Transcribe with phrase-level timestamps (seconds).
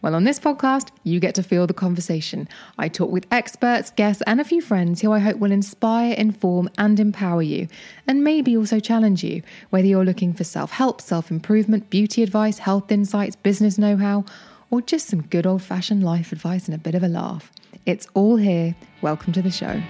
[0.00, 2.48] Well, on this podcast, you get to feel the conversation.
[2.78, 6.70] I talk with experts, guests, and a few friends who I hope will inspire, inform,
[6.78, 7.66] and empower you,
[8.06, 12.58] and maybe also challenge you, whether you're looking for self help, self improvement, beauty advice,
[12.58, 14.24] health insights, business know how,
[14.70, 17.50] or just some good old fashioned life advice and a bit of a laugh.
[17.84, 18.76] It's all here.
[19.02, 19.82] Welcome to the show.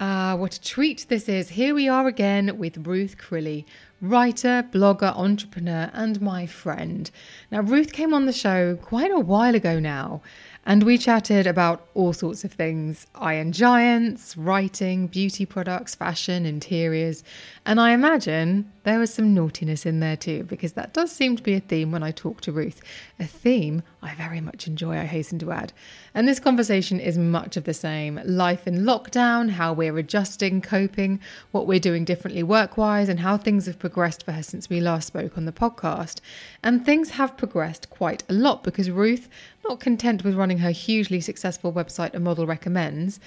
[0.00, 1.48] Ah, what a treat this is.
[1.48, 3.64] Here we are again with Ruth Crilly,
[4.08, 7.10] writer, blogger, entrepreneur, and my friend.
[7.50, 10.22] Now, Ruth came on the show quite a while ago now,
[10.66, 17.22] and we chatted about all sorts of things iron giants, writing, beauty products, fashion, interiors,
[17.66, 21.42] and I imagine there was some naughtiness in there too, because that does seem to
[21.42, 22.80] be a theme when I talk to Ruth.
[23.20, 25.72] A theme I very much enjoy, I hasten to add.
[26.14, 31.20] And this conversation is much of the same life in lockdown, how we're adjusting, coping,
[31.52, 34.80] what we're doing differently work wise, and how things have progressed for her since we
[34.80, 36.20] last spoke on the podcast.
[36.62, 39.28] And things have progressed quite a lot because Ruth,
[39.68, 43.20] not content with running her hugely successful website A Model Recommends,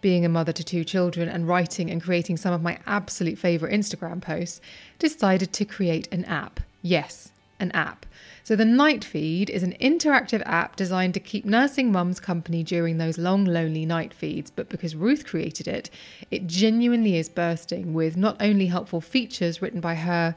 [0.00, 3.74] being a mother to two children and writing and creating some of my absolute favourite
[3.74, 4.60] Instagram posts,
[5.00, 6.60] decided to create an app.
[6.80, 8.06] Yes, an app.
[8.44, 12.98] So, the Night Feed is an interactive app designed to keep nursing mums company during
[12.98, 14.50] those long, lonely night feeds.
[14.50, 15.90] But because Ruth created it,
[16.30, 20.34] it genuinely is bursting with not only helpful features written by her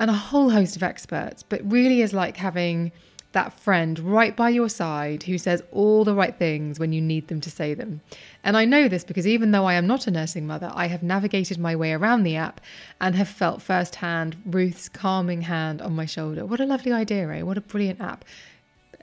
[0.00, 2.92] and a whole host of experts, but really is like having
[3.34, 7.28] that friend right by your side who says all the right things when you need
[7.28, 8.00] them to say them.
[8.42, 11.02] And I know this because even though I am not a nursing mother, I have
[11.02, 12.60] navigated my way around the app
[13.00, 16.46] and have felt firsthand Ruth's calming hand on my shoulder.
[16.46, 17.42] What a lovely idea, eh?
[17.42, 18.24] What a brilliant app.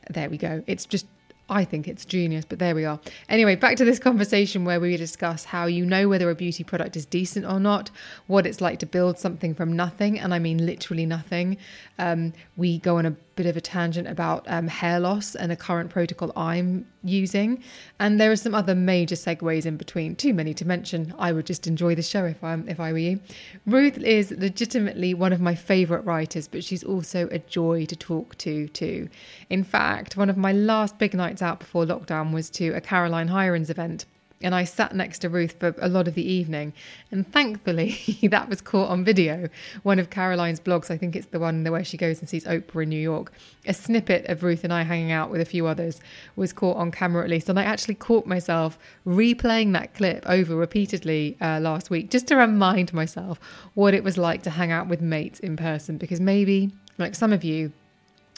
[0.10, 0.64] There we go.
[0.66, 1.06] It's just
[1.52, 2.98] I think it's genius, but there we are.
[3.28, 6.96] Anyway, back to this conversation where we discuss how you know whether a beauty product
[6.96, 7.92] is decent or not,
[8.28, 11.58] what it's like to build something from nothing, and I mean literally nothing.
[12.00, 15.56] Um, we go on a bit of a tangent about um, hair loss and a
[15.56, 17.64] current protocol I'm using,
[18.00, 20.16] and there are some other major segues in between.
[20.16, 21.12] Too many to mention.
[21.18, 23.20] I would just enjoy the show if I if I were you.
[23.66, 28.38] Ruth is legitimately one of my favourite writers, but she's also a joy to talk
[28.40, 29.10] to too.
[29.50, 33.30] In fact, one of my last big nights out before lockdown was to a Caroline
[33.30, 34.06] Hirons event
[34.44, 36.74] and I sat next to Ruth for a lot of the evening.
[37.12, 37.98] And thankfully,
[38.30, 39.50] that was caught on video.
[39.84, 42.84] One of Caroline's blogs, I think it's the one where she goes and sees Oprah
[42.84, 43.32] in New York,
[43.66, 46.00] a snippet of Ruth and I hanging out with a few others
[46.36, 47.50] was caught on camera at least.
[47.50, 52.36] And I actually caught myself replaying that clip over repeatedly uh, last week just to
[52.36, 53.40] remind myself
[53.74, 55.98] what it was like to hang out with mates in person.
[55.98, 57.72] Because maybe, like some of you,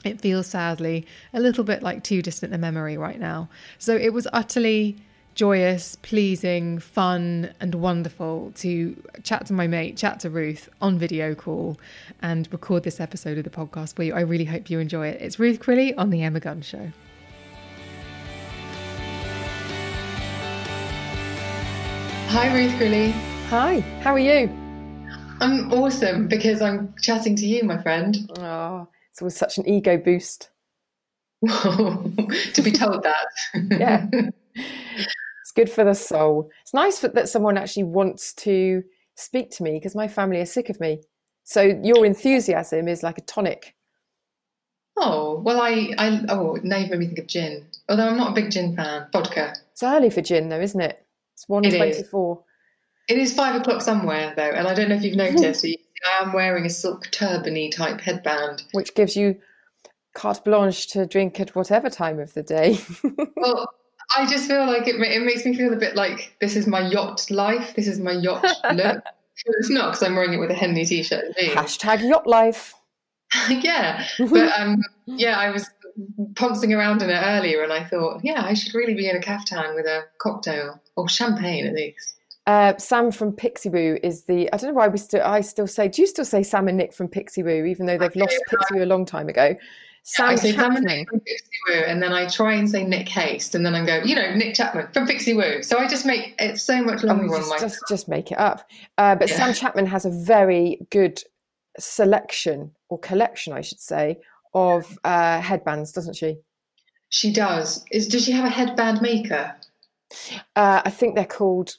[0.04, 3.50] it feels sadly a little bit like too distant a memory right now.
[3.78, 4.98] So it was utterly
[5.36, 11.34] joyous, pleasing, fun, and wonderful to chat to my mate, chat to Ruth on video
[11.36, 11.78] call,
[12.22, 14.14] and record this episode of the podcast for you.
[14.14, 15.22] I really hope you enjoy it.
[15.22, 16.92] It's Ruth Crilly on The Emma Guns Show.
[22.30, 23.12] Hi, Ruth Crilly.
[23.50, 24.50] Hi, how are you?
[25.40, 28.18] I'm awesome because I'm chatting to you, my friend.
[28.40, 30.50] Oh, it's always such an ego boost.
[31.48, 33.28] to be told that.
[33.72, 34.08] yeah.
[35.54, 36.50] good for the soul.
[36.62, 38.84] It's nice that someone actually wants to
[39.16, 41.02] speak to me because my family are sick of me.
[41.44, 43.76] So your enthusiasm is like a tonic.
[44.98, 47.66] Oh well, I I oh now you've made me think of gin.
[47.90, 49.56] Although I'm not a big gin fan, vodka.
[49.72, 51.06] It's early for gin though, isn't it?
[51.34, 52.44] It's one twenty-four.
[53.10, 55.66] It is five o'clock somewhere though, and I don't know if you've noticed.
[55.66, 59.40] I am wearing a silk turbany type headband, which gives you
[60.14, 62.78] carte blanche to drink at whatever time of the day.
[63.36, 63.68] well,
[64.16, 66.88] I just feel like it, it makes me feel a bit like this is my
[66.88, 67.74] yacht life.
[67.76, 69.04] This is my yacht look.
[69.46, 71.36] it's not because I'm wearing it with a Henley t-shirt.
[71.38, 72.74] Hashtag yacht life.
[73.50, 75.70] yeah, but um, yeah, I was
[76.36, 79.22] pouncing around in it earlier, and I thought, yeah, I should really be in a
[79.22, 82.16] caftan with a cocktail or champagne at least.
[82.46, 84.52] Uh, Sam from Pixiwoo is the.
[84.52, 85.22] I don't know why we still.
[85.24, 85.88] I still say.
[85.88, 88.86] Do you still say Sam and Nick from Pixiwoo, even though they've lost Pixiwoo a
[88.86, 89.56] long time ago?
[90.04, 91.06] Sam say Chapman.
[91.06, 94.16] From Pixiwoo, and then I try and say Nick Haste, and then I go, you
[94.16, 95.64] know, Nick Chapman from Pixiwoo.
[95.64, 97.58] So I just make it so much longer oh, just, on my.
[97.58, 98.70] Just, just make it up.
[98.98, 99.38] Uh, but yeah.
[99.38, 101.24] Sam Chapman has a very good
[101.80, 104.20] selection or collection, I should say,
[104.54, 106.38] of uh, headbands, doesn't she?
[107.08, 107.86] She does.
[107.92, 109.56] Is does she have a headband maker?
[110.56, 111.76] Uh, I think they're called.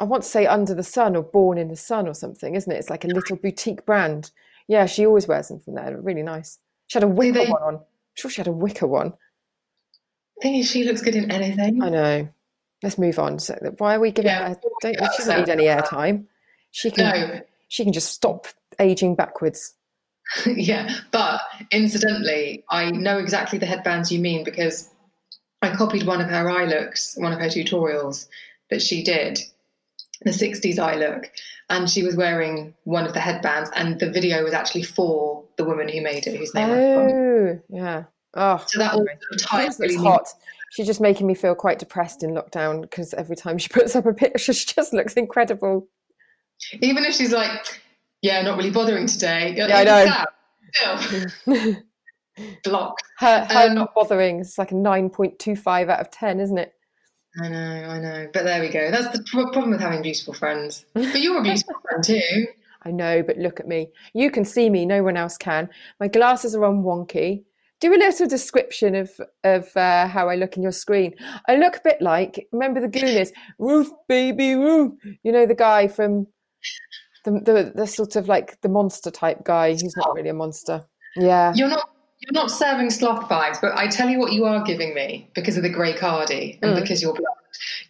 [0.00, 2.70] I want to say Under the Sun or Born in the Sun or something, isn't
[2.70, 2.76] it?
[2.76, 4.32] It's like a little boutique brand.
[4.66, 5.86] Yeah, she always wears them from there.
[5.86, 6.58] They're really nice.
[6.88, 7.74] She had a wicker they- one on.
[7.76, 7.80] I'm
[8.14, 9.12] sure she had a wicker one.
[10.42, 11.82] thing is, she looks good in anything.
[11.82, 12.28] I know.
[12.82, 13.38] Let's move on.
[13.38, 14.60] So why are we giving Yeah, her?
[14.82, 16.26] Don't, she doesn't need any airtime.
[16.70, 17.04] She can.
[17.30, 18.46] No, She can just stop
[18.78, 19.74] aging backwards.
[20.46, 20.94] yeah.
[21.10, 21.40] But
[21.72, 24.90] incidentally, I know exactly the headbands you mean because
[25.62, 28.26] I copied one of her eye looks, one of her tutorials
[28.70, 29.40] that she did,
[30.22, 31.30] the 60s eye look.
[31.70, 35.64] And she was wearing one of the headbands, and the video was actually for the
[35.64, 36.70] woman who made it, whose name.
[36.70, 38.04] Oh, yeah.
[38.34, 39.06] Oh, So that all
[39.38, 40.28] ties really hot.
[40.70, 44.06] She's just making me feel quite depressed in lockdown because every time she puts up
[44.06, 45.88] a picture, she just looks incredible.
[46.80, 47.80] Even if she's like,
[48.22, 49.54] yeah, not really bothering today.
[49.56, 50.26] Yeah, I
[51.46, 51.74] know.
[52.64, 53.02] blocked.
[53.18, 56.74] Her, her Um, not bothering It's like a 9.25 out of 10, isn't it?
[57.40, 58.28] I know, I know.
[58.32, 58.90] But there we go.
[58.90, 60.84] That's the pro- problem with having beautiful friends.
[60.94, 62.46] But you're a beautiful friend too.
[62.88, 63.90] I know, but look at me.
[64.14, 65.68] You can see me, no one else can.
[66.00, 67.44] My glasses are on wonky.
[67.80, 69.10] Do a little description of
[69.44, 71.14] of uh, how I look in your screen.
[71.48, 74.94] I look a bit like remember the Goonies, Roof baby roof.
[75.22, 76.26] You know the guy from
[77.24, 79.72] the the, the sort of like the monster type guy.
[79.72, 80.84] He's not really a monster.
[81.14, 81.52] Yeah.
[81.54, 84.92] You're not you're not serving sloth vibes, but I tell you what you are giving
[84.94, 86.80] me because of the grey cardi and Mm.
[86.80, 87.36] because you're blonde.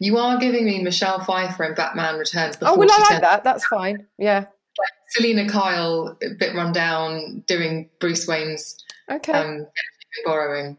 [0.01, 2.57] You are giving me Michelle Pfeiffer in Batman Returns.
[2.61, 3.43] Oh well, I like that.
[3.43, 4.07] That's fine.
[4.19, 4.45] Yeah.
[5.09, 8.77] Selina Kyle, a bit run down, doing Bruce Wayne's
[9.11, 9.33] Okay.
[9.33, 9.67] um,
[10.25, 10.77] borrowing.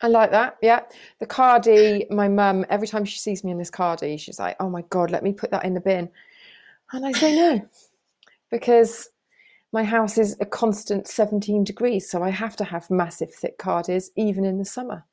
[0.00, 0.58] I like that.
[0.62, 0.82] Yeah.
[1.18, 4.70] The cardi, my mum, every time she sees me in this cardi, she's like, oh
[4.70, 6.08] my God, let me put that in the bin.
[6.92, 7.68] And I say no,
[8.50, 9.10] because
[9.72, 12.08] my house is a constant 17 degrees.
[12.10, 15.04] So I have to have massive, thick cardis, even in the summer.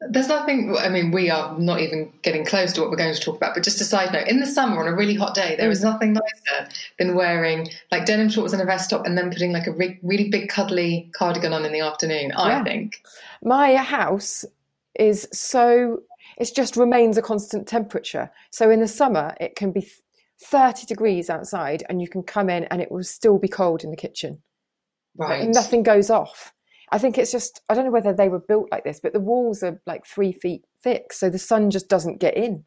[0.00, 3.20] There's nothing, I mean, we are not even getting close to what we're going to
[3.20, 5.56] talk about, but just a side note in the summer on a really hot day,
[5.56, 5.84] there is mm.
[5.84, 9.66] nothing nicer than wearing like denim shorts and a vest top and then putting like
[9.66, 12.64] a re- really big cuddly cardigan on in the afternoon, I Yeah.
[12.64, 13.02] think.
[13.42, 14.44] My house
[14.98, 16.02] is so,
[16.36, 18.30] it just remains a constant temperature.
[18.50, 19.88] So in the summer, it can be
[20.42, 23.90] 30 degrees outside and you can come in and it will still be cold in
[23.90, 24.42] the kitchen.
[25.16, 25.48] Like, Right.
[25.48, 26.52] nothing goes off.
[26.92, 29.20] I think it's just I don't know whether they were built like this, but the
[29.20, 32.64] walls are like three feet thick, so the sun just doesn't get in,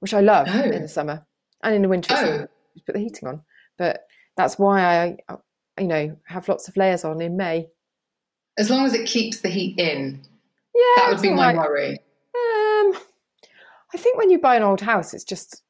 [0.00, 0.62] which I love Oh.
[0.62, 1.24] in the summer
[1.62, 2.14] and in the winter.
[2.16, 2.46] Oh.
[2.74, 3.42] just put the heating on,
[3.78, 4.06] but
[4.36, 5.36] that's why I, uh,
[5.78, 7.68] you know, have lots of layers on in May.
[8.58, 10.22] As long as it keeps the heat in,
[10.74, 11.92] Yeah, that would be my worry.
[12.34, 12.96] Um,
[13.94, 15.62] I think when you buy an old house, it's just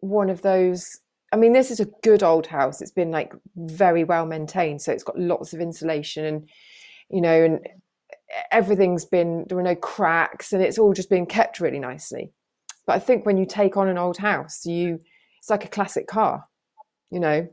[0.00, 1.00] one of those.
[1.32, 2.80] I mean, this is a good old house.
[2.80, 6.48] It's been like very well maintained, so it's got lots of insulation and
[7.10, 7.60] you know, and
[8.50, 12.32] everything's been there were no cracks, and it's all just been kept really nicely.
[12.86, 15.00] But I think when you take on an old house, you
[15.38, 16.44] it's like a classic car.
[17.10, 17.48] You know,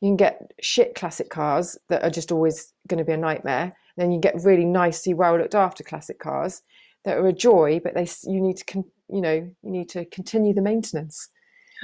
[0.00, 3.76] you can get shit classic cars that are just always going to be a nightmare.
[3.96, 6.62] Then you get really nicely well looked after classic cars
[7.04, 10.04] that are a joy, but they you need to con, you know you need to
[10.06, 11.28] continue the maintenance.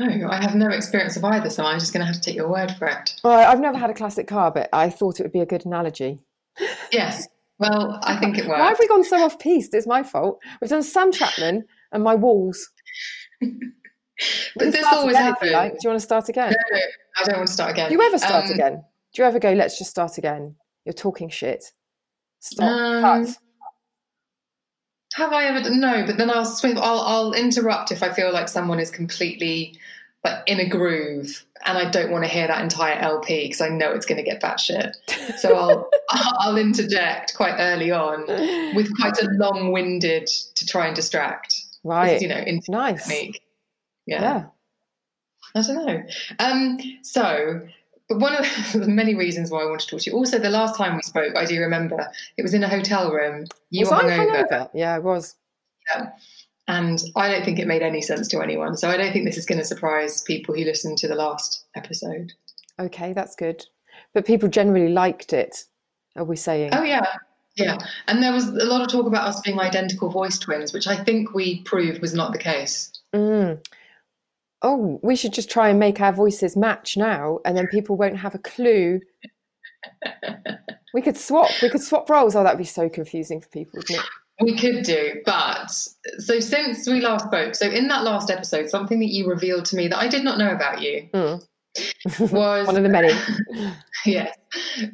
[0.00, 2.34] Oh, I have no experience of either, so I'm just going to have to take
[2.34, 3.14] your word for it.
[3.22, 5.66] Well, I've never had a classic car, but I thought it would be a good
[5.66, 6.20] analogy.
[6.92, 7.26] Yes.
[7.58, 8.58] Well, I think it works.
[8.60, 9.72] Why have we gone so off piste?
[9.74, 10.40] It's my fault.
[10.60, 12.70] We've done Sam Chapman and my walls.
[14.54, 15.40] But this always you like.
[15.42, 15.50] happens.
[15.50, 16.50] Do you want to start again?
[16.50, 16.82] No, no,
[17.16, 17.88] I don't want to start again.
[17.88, 18.84] Do you ever start Um, again?
[19.14, 20.54] Do you ever go, let's just start again?
[20.84, 21.64] You're talking shit.
[22.38, 22.68] Stop.
[22.70, 23.36] Um, Cut.
[25.14, 25.70] Have I ever?
[25.70, 26.78] No, but then I'll swim.
[26.78, 29.76] I'll I'll interrupt if I feel like someone is completely
[30.24, 33.68] like in a groove, and I don't want to hear that entire LP because I
[33.68, 34.92] know it's going to get batshit.
[35.38, 38.26] So I'll I'll interject quite early on
[38.74, 41.60] with quite a long-winded to try and distract.
[41.84, 42.20] right.
[42.20, 43.06] You know, nice.
[43.06, 43.42] technique.
[44.06, 44.22] Yeah.
[44.22, 44.44] Yeah.
[45.54, 46.02] I don't know.
[46.38, 47.60] Um, so,
[48.08, 50.16] but one of the many reasons why I want to talk to you.
[50.16, 53.46] Also, the last time we spoke, I do remember it was in a hotel room.
[53.70, 54.48] You was were hungover.
[54.48, 54.70] hungover?
[54.74, 55.34] Yeah, I was.
[56.72, 58.78] And I don't think it made any sense to anyone.
[58.78, 61.66] So I don't think this is going to surprise people who listened to the last
[61.76, 62.32] episode.
[62.80, 63.62] Okay, that's good.
[64.14, 65.64] But people generally liked it,
[66.16, 66.70] are we saying?
[66.72, 67.04] Oh, yeah.
[67.56, 67.76] Yeah.
[68.08, 70.96] And there was a lot of talk about us being identical voice twins, which I
[71.04, 72.90] think we proved was not the case.
[73.14, 73.62] Mm.
[74.62, 78.16] Oh, we should just try and make our voices match now, and then people won't
[78.16, 79.00] have a clue.
[80.94, 81.50] we could swap.
[81.60, 82.34] We could swap roles.
[82.34, 84.06] Oh, that'd be so confusing for people, wouldn't it?
[84.42, 85.70] We could do, but
[86.18, 89.76] so since we last spoke, so in that last episode, something that you revealed to
[89.76, 91.42] me that I did not know about you Mm.
[92.32, 93.14] was One of the many.
[94.06, 94.36] yes,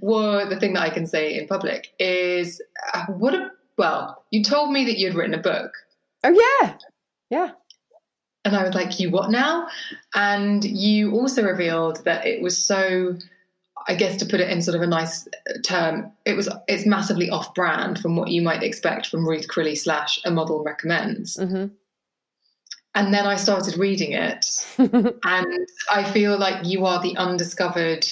[0.01, 2.63] well, the thing that I can say in public is
[2.95, 5.73] uh, what a well, you told me that you'd written a book.
[6.25, 6.77] Oh yeah,
[7.31, 7.51] Yeah.
[8.45, 9.69] And I was like, You what now?
[10.15, 13.17] And you also revealed that it was so,
[13.89, 15.27] I guess to put it in sort of a nice
[15.65, 19.77] term, it was it's massively off brand from what you might expect from Ruth Crilly
[19.77, 21.39] slash a model recommends.
[21.39, 21.67] Mm-hmm.
[22.95, 28.07] And then I started reading it, and I feel like you are the undiscovered,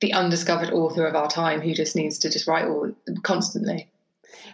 [0.00, 2.90] the undiscovered author of our time who just needs to just write all
[3.22, 3.90] constantly.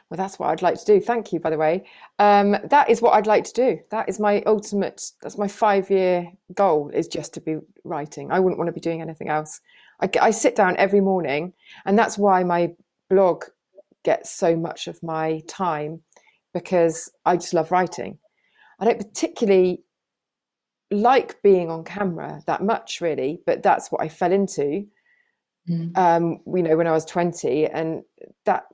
[0.08, 1.00] Well, that's what I'd like to do.
[1.00, 1.84] Thank you, by the way.
[2.18, 3.80] Um, that is what I'd like to do.
[3.90, 5.12] That is my ultimate.
[5.22, 6.90] That's my five-year goal.
[6.90, 8.32] Is just to be writing.
[8.32, 9.60] I wouldn't want to be doing anything else.
[10.00, 11.52] I, I sit down every morning,
[11.84, 12.72] and that's why my
[13.08, 13.44] blog
[14.04, 16.02] gets so much of my time
[16.54, 18.18] because I just love writing.
[18.78, 19.82] I don't particularly
[20.90, 24.86] like being on camera that much, really, but that's what I fell into.
[25.68, 25.96] Mm.
[25.98, 28.02] Um, you know, when I was 20, and
[28.44, 28.64] that,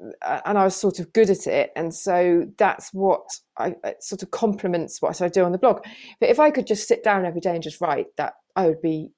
[0.44, 3.24] and I was sort of good at it, and so that's what
[3.58, 5.82] I sort of complements what I do on the blog.
[6.20, 8.82] But if I could just sit down every day and just write, that I would
[8.82, 9.10] be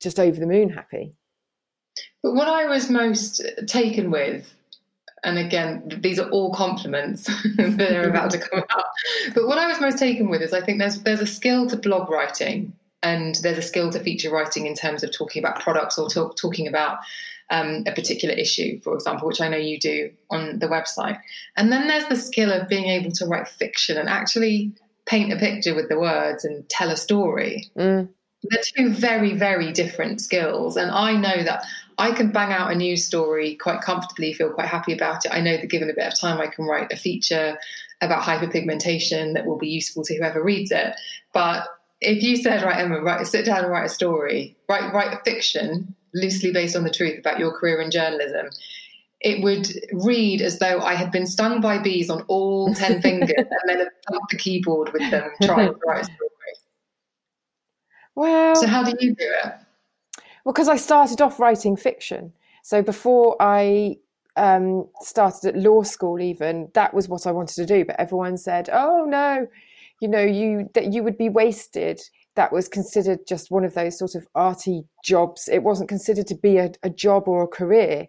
[0.00, 1.14] just over the moon happy.
[2.22, 4.52] But what I was most taken with
[5.24, 7.24] and again, these are all compliments
[7.56, 8.84] that are about to come out.
[9.34, 11.76] But what I was most taken with is I think there's there's a skill to
[11.76, 15.98] blog writing and there's a skill to feature writing in terms of talking about products
[15.98, 16.98] or talk, talking about
[17.50, 21.18] um, a particular issue, for example, which I know you do on the website.
[21.56, 24.72] And then there's the skill of being able to write fiction and actually
[25.06, 27.70] paint a picture with the words and tell a story.
[27.76, 28.08] Mm.
[28.42, 30.76] They're two very, very different skills.
[30.76, 31.64] And I know that
[31.98, 35.32] I can bang out a news story quite comfortably, feel quite happy about it.
[35.32, 37.58] I know that given a bit of time, I can write a feature
[38.00, 40.94] about hyperpigmentation that will be useful to whoever reads it.
[41.32, 41.66] But
[42.00, 45.20] if you said, right, Emma, write, sit down and write a story, write, write a
[45.24, 48.50] fiction loosely based on the truth about your career in journalism,
[49.20, 53.32] it would read as though I had been stung by bees on all 10 fingers
[53.36, 56.30] and then thumped the keyboard with them trying to write a story.
[58.18, 59.52] Well, so how do you do it?
[60.44, 62.32] Well, because I started off writing fiction.
[62.64, 63.98] So before I
[64.36, 67.84] um, started at law school, even that was what I wanted to do.
[67.84, 69.46] But everyone said, "Oh no,
[70.00, 72.00] you know, you that you would be wasted."
[72.34, 75.48] That was considered just one of those sort of arty jobs.
[75.48, 78.08] It wasn't considered to be a, a job or a career.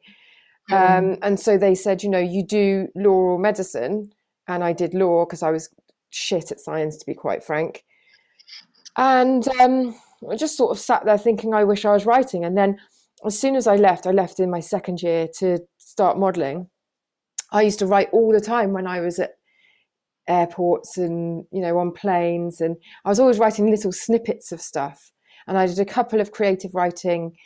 [0.71, 0.97] Mm.
[0.97, 4.11] Um, and so they said, you know, you do law or medicine,
[4.47, 5.69] and I did law because I was
[6.09, 7.83] shit at science, to be quite frank.
[8.99, 9.95] And um,
[10.29, 12.43] I just sort of sat there thinking, I wish I was writing.
[12.43, 12.77] And then
[13.25, 16.67] as soon as I left, I left in my second year to start modeling.
[17.53, 19.35] I used to write all the time when I was at
[20.27, 22.59] airports and, you know, on planes.
[22.59, 22.75] And
[23.05, 25.13] I was always writing little snippets of stuff.
[25.47, 27.37] And I did a couple of creative writing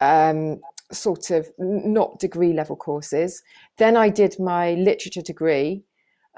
[0.00, 0.58] um,
[0.90, 3.42] sort of not degree level courses.
[3.76, 5.84] Then I did my literature degree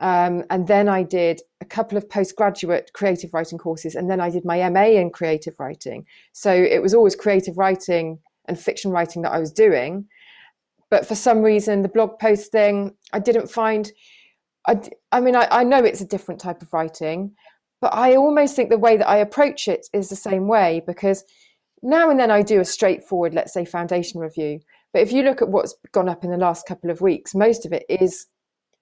[0.01, 4.31] um, and then I did a couple of postgraduate creative writing courses, and then I
[4.31, 6.07] did my MA in creative writing.
[6.33, 10.07] So it was always creative writing and fiction writing that I was doing.
[10.89, 13.93] But for some reason, the blog post thing, I didn't find.
[14.67, 14.81] I,
[15.13, 17.33] I mean, I, I know it's a different type of writing,
[17.81, 21.25] but I almost think the way that I approach it is the same way because
[21.83, 24.61] now and then I do a straightforward, let's say, foundation review.
[24.93, 27.65] But if you look at what's gone up in the last couple of weeks, most
[27.65, 28.27] of it is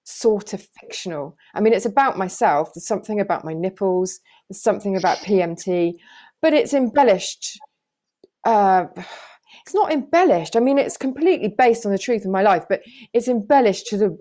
[0.09, 1.37] sort of fictional.
[1.53, 2.71] I mean, it's about myself.
[2.73, 4.19] There's something about my nipples.
[4.49, 5.93] There's something about PMT,
[6.41, 7.59] but it's embellished.
[8.43, 8.85] Uh,
[9.61, 10.55] it's not embellished.
[10.55, 12.81] I mean, it's completely based on the truth of my life, but
[13.13, 14.17] it's embellished to the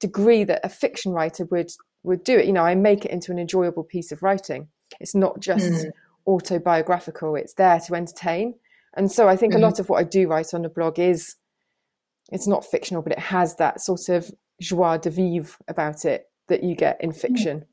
[0.00, 1.70] degree that a fiction writer would
[2.02, 2.46] would do it.
[2.46, 4.68] You know, I make it into an enjoyable piece of writing.
[5.00, 5.90] It's not just mm.
[6.26, 7.36] autobiographical.
[7.36, 8.54] It's there to entertain.
[8.94, 9.56] And so I think mm.
[9.56, 11.36] a lot of what I do write on the blog is
[12.30, 16.62] it's not fictional, but it has that sort of joie de vivre about it that
[16.62, 17.16] you get in hmm.
[17.16, 17.64] fiction.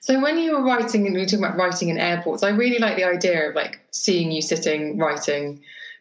[0.00, 2.78] So when you were writing and we were talking about writing in airports, I really
[2.78, 5.60] like the idea of like seeing you sitting writing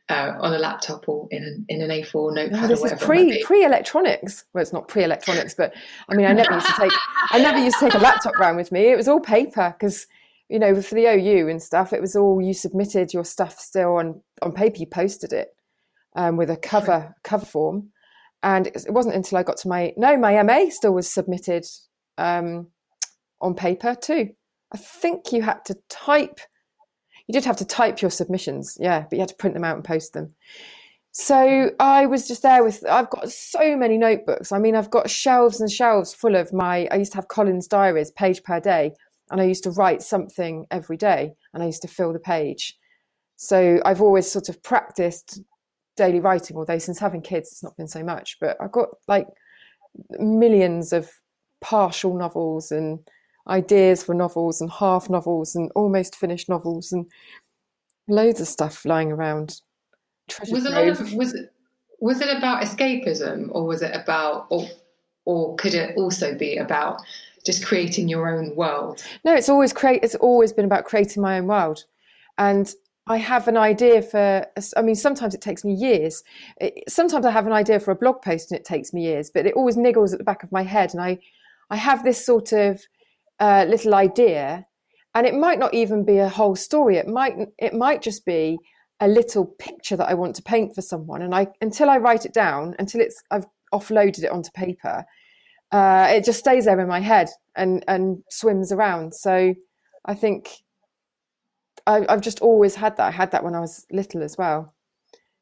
[0.09, 2.63] uh, on a laptop or in an, in an A4 notepad.
[2.63, 4.45] Oh, this is pre pre electronics.
[4.53, 5.73] Well, it's not pre electronics, but
[6.07, 6.93] I mean, I never used to take
[7.31, 8.89] I never used to take a laptop around with me.
[8.91, 10.07] It was all paper because
[10.47, 13.95] you know for the OU and stuff, it was all you submitted your stuff still
[13.95, 14.77] on on paper.
[14.77, 15.53] You posted it
[16.15, 17.89] um, with a cover cover form,
[18.43, 21.65] and it wasn't until I got to my no, my MA still was submitted
[22.17, 22.67] um,
[23.41, 24.29] on paper too.
[24.73, 26.39] I think you had to type.
[27.27, 29.75] You did have to type your submissions, yeah, but you had to print them out
[29.75, 30.33] and post them.
[31.11, 32.85] So I was just there with.
[32.87, 34.51] I've got so many notebooks.
[34.51, 36.87] I mean, I've got shelves and shelves full of my.
[36.91, 38.93] I used to have Collins diaries, page per day,
[39.31, 42.77] and I used to write something every day, and I used to fill the page.
[43.35, 45.41] So I've always sort of practiced
[45.97, 48.37] daily writing, although since having kids, it's not been so much.
[48.39, 49.27] But I've got like
[50.19, 51.09] millions of
[51.59, 52.99] partial novels and
[53.47, 57.05] ideas for novels and half novels and almost finished novels and
[58.07, 59.61] loads of stuff lying around.
[60.29, 61.51] Treasure was a lot of was it
[61.99, 64.67] was it about escapism or was it about or
[65.25, 67.01] or could it also be about
[67.45, 69.03] just creating your own world?
[69.23, 70.03] No, it's always create.
[70.03, 71.85] It's always been about creating my own world,
[72.37, 72.71] and
[73.09, 74.45] I have an idea for.
[74.75, 76.23] I mean, sometimes it takes me years.
[76.87, 79.45] sometimes I have an idea for a blog post and it takes me years, but
[79.45, 81.19] it always niggles at the back of my head, and I,
[81.69, 82.81] I have this sort of
[83.39, 84.65] uh, little idea,
[85.15, 86.97] and it might not even be a whole story.
[86.97, 87.35] It might.
[87.57, 88.57] It might just be
[88.99, 92.25] a little picture that I want to paint for someone, and I until I write
[92.25, 95.05] it down, until it's I've offloaded it onto paper,
[95.71, 99.13] uh, it just stays there in my head and and swims around.
[99.13, 99.55] So
[100.05, 100.49] I think
[101.87, 103.07] I, have just always had that.
[103.07, 104.73] I had that when I was little as well.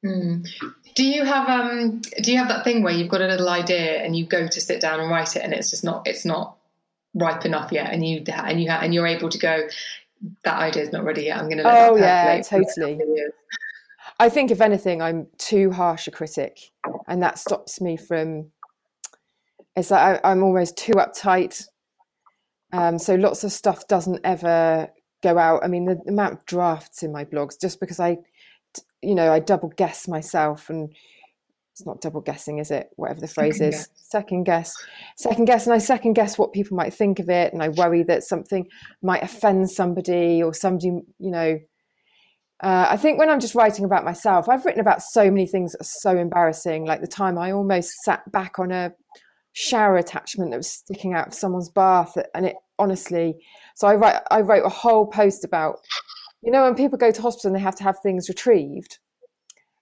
[0.06, 0.48] Mm.
[0.94, 4.04] Do you have um do you have that thing where you've got a little idea
[4.04, 6.58] and you go to sit down and write it and it's just not it's not
[7.16, 9.68] ripe enough yet and you and you and you're able to go
[10.44, 11.38] that idea is not ready yet.
[11.38, 11.64] I'm going to.
[11.66, 13.00] oh yeah, totally.
[14.20, 16.72] I think if anything, I'm too harsh a critic,
[17.08, 18.52] and that stops me from.
[19.75, 21.68] It's like I, am almost too uptight.
[22.72, 24.90] Um, so lots of stuff doesn't ever
[25.25, 25.63] go out.
[25.63, 28.17] I mean, the, amount of drafts in my blogs, just because I,
[29.01, 30.94] you know, I double guess myself and
[31.75, 32.89] it's not double guessing, is it?
[32.96, 33.89] Whatever the phrase second is, guess.
[33.96, 34.74] second guess,
[35.17, 38.03] second guess, and I second guess what people might think of it, and I worry
[38.03, 38.65] that something
[39.01, 40.88] might offend somebody or somebody,
[41.20, 41.60] you know.
[42.63, 45.74] Uh, I think when I'm just writing about myself, I've written about so many things
[45.74, 46.86] that are so embarrassing.
[46.86, 48.94] Like the time I almost sat back on a
[49.51, 53.36] shower attachment that was sticking out of someone's bath, and it honestly.
[53.75, 55.79] So I write, I wrote a whole post about,
[56.41, 59.00] you know, when people go to hospital and they have to have things retrieved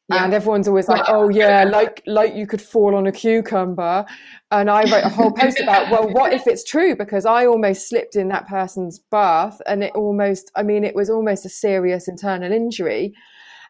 [0.09, 0.25] yeah.
[0.25, 4.05] and everyone's always like oh yeah like like you could fall on a cucumber.
[4.51, 6.95] And i wrote a whole post about well what if it's true?
[6.95, 11.09] Because i almost slipped in that person's bath and it almost i mean it was
[11.09, 13.13] almost a serious internal injury.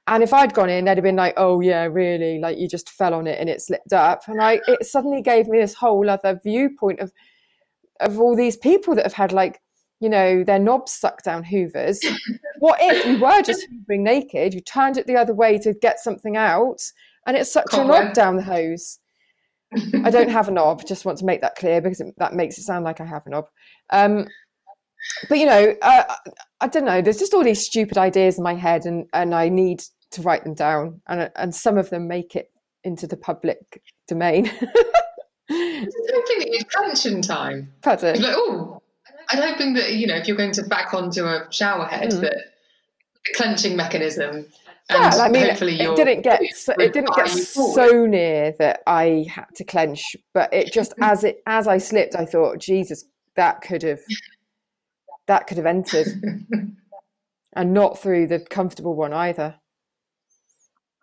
[0.08, 2.40] And if i'd gone in they'd have been like oh yeah really?
[2.40, 4.24] Like you just fell on it and it slipped up.
[4.28, 7.12] And i it suddenly gave me this whole other viewpoint of
[8.00, 9.62] of all these people that have had like
[10.04, 12.02] you know, their knobs sucked down hoovers.
[12.60, 15.98] what if you were just hoovering naked, you turned it the other way to get
[15.98, 16.82] something out,
[17.26, 19.00] and it sucked your knob down the hose?
[20.04, 22.58] I don't have a knob, just want to make that clear because it, that makes
[22.58, 23.46] it sound like I have a knob.
[23.92, 24.28] Um,
[25.30, 26.16] but you know, uh,
[26.60, 27.02] I don't know.
[27.02, 30.44] There's just all these stupid ideas in my head, and and I need to write
[30.44, 32.52] them down, and and some of them make it
[32.84, 34.52] into the public domain.
[35.50, 37.72] I don't think pension time.
[37.82, 38.22] Pardon?
[38.22, 38.83] Like, oh,
[39.34, 42.22] I'm hoping that you know if you're going to back onto a shower head, mm.
[42.22, 42.36] that
[43.26, 44.46] the clenching mechanism.
[44.90, 49.46] Yeah, I mean, it didn't get so, it didn't get so near that I had
[49.56, 53.82] to clench, but it just as it as I slipped, I thought, Jesus, that could
[53.84, 54.02] have
[55.28, 56.08] that could have entered,
[57.54, 59.56] and not through the comfortable one either.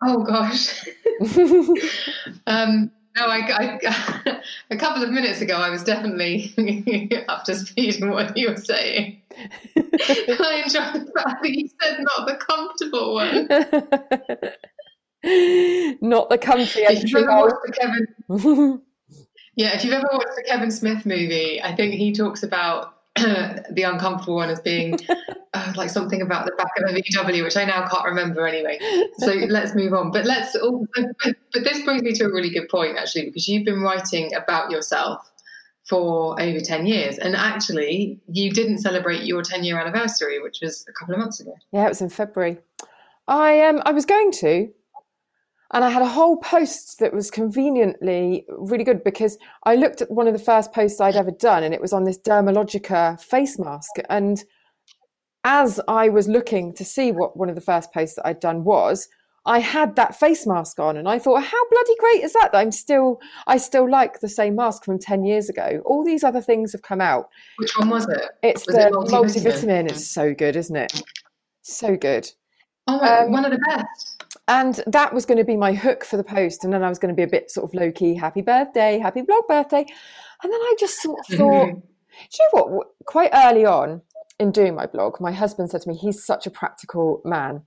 [0.03, 0.85] Oh gosh.
[2.47, 6.53] um, no, I, I, a couple of minutes ago, I was definitely
[7.27, 9.21] up to speed in what you were saying.
[9.37, 13.47] I enjoyed the fact that you said not the comfortable one.
[16.01, 16.85] not the comfy.
[17.73, 18.81] Kevin,
[19.55, 23.83] yeah, if you've ever watched the Kevin Smith movie, I think he talks about the
[23.85, 24.97] uncomfortable one as being
[25.53, 28.79] uh, like something about the back of a VW, which I now can't remember anyway.
[29.17, 30.11] So let's move on.
[30.11, 30.55] But let's.
[30.55, 33.81] Also, but, but this brings me to a really good point actually, because you've been
[33.81, 35.31] writing about yourself
[35.83, 40.85] for over 10 years and actually you didn't celebrate your 10 year anniversary which was
[40.87, 42.59] a couple of months ago yeah it was in february
[43.27, 44.71] i um i was going to
[45.73, 50.11] and I had a whole post that was conveniently really good because I looked at
[50.11, 53.57] one of the first posts I'd ever done and it was on this Dermalogica face
[53.57, 53.91] mask.
[54.09, 54.43] And
[55.45, 58.65] as I was looking to see what one of the first posts that I'd done
[58.65, 59.07] was,
[59.45, 62.49] I had that face mask on and I thought, how bloody great is that?
[62.51, 65.81] that I'm still, I still like the same mask from 10 years ago.
[65.85, 67.29] All these other things have come out.
[67.57, 68.21] Which one was it?
[68.43, 69.87] It's was the it multivitamin.
[69.87, 69.91] multivitamin.
[69.91, 71.01] It's so good, isn't it?
[71.61, 72.29] So good.
[72.87, 76.17] Oh, um, one of the best and that was going to be my hook for
[76.17, 78.41] the post and then i was going to be a bit sort of low-key happy
[78.41, 79.85] birthday happy blog birthday.
[80.43, 81.81] And then i just sort of thought
[82.29, 82.87] do you know what?
[83.05, 84.01] Quite early on
[84.39, 87.63] in doing my blog my husband said to me he's such a practical man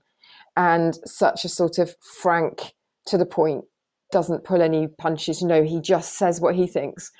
[0.57, 2.73] and such a sort of frank
[3.07, 3.65] to the point
[4.11, 5.41] doesn't pull any punches.
[5.41, 7.11] You know he just says what he thinks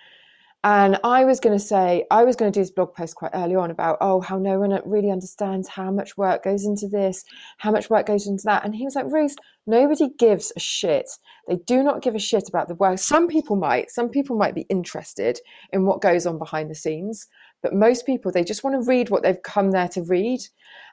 [0.65, 3.30] And I was going to say, I was going to do this blog post quite
[3.36, 7.23] early on about, oh, how no one really understands how much work goes into this,
[7.60, 8.65] how much work goes into that.
[8.65, 9.36] And he was like, Ruth,
[9.67, 11.08] nobody gives a shit.
[11.47, 12.97] They do not give a shit about the work.
[12.97, 15.39] Some people might, some people might be interested
[15.71, 17.28] in what goes on behind the scenes,
[17.62, 20.39] but most people, they just want to read what they've come there to read.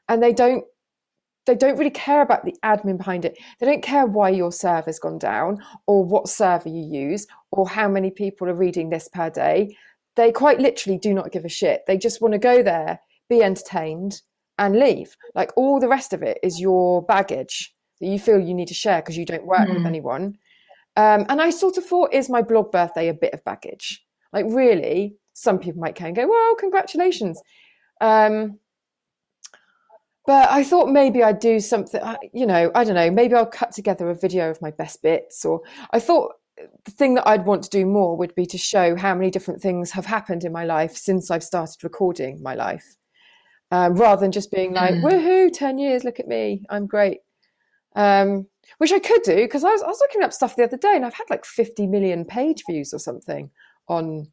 [0.06, 0.64] And they don't
[1.46, 3.36] they don't really care about the admin behind it.
[3.58, 7.88] They don't care why your server's gone down or what server you use or how
[7.88, 9.76] many people are reading this per day.
[10.14, 11.82] They quite literally do not give a shit.
[11.86, 14.22] They just want to go there, be entertained,
[14.58, 15.16] and leave.
[15.34, 18.74] Like all the rest of it is your baggage that you feel you need to
[18.74, 19.70] share because you don't work mm.
[19.70, 19.86] with hmm.
[19.86, 20.38] anyone.
[20.96, 24.04] Um, and I sort of thought, is my blog birthday a bit of baggage?
[24.32, 27.40] Like, really, some people might care and go, well, congratulations.
[28.00, 28.58] Um,
[30.26, 32.00] but I thought maybe I'd do something,
[32.32, 35.44] you know, I don't know, maybe I'll cut together a video of my best bits.
[35.44, 36.34] Or I thought
[36.84, 39.60] the thing that I'd want to do more would be to show how many different
[39.60, 42.96] things have happened in my life since I've started recording my life.
[43.72, 45.02] Um, rather than just being like, mm.
[45.02, 47.20] woohoo, 10 years, look at me, I'm great.
[47.96, 48.46] Um,
[48.78, 50.92] which I could do because I was, I was looking up stuff the other day
[50.94, 53.50] and I've had like 50 million page views or something
[53.88, 54.28] on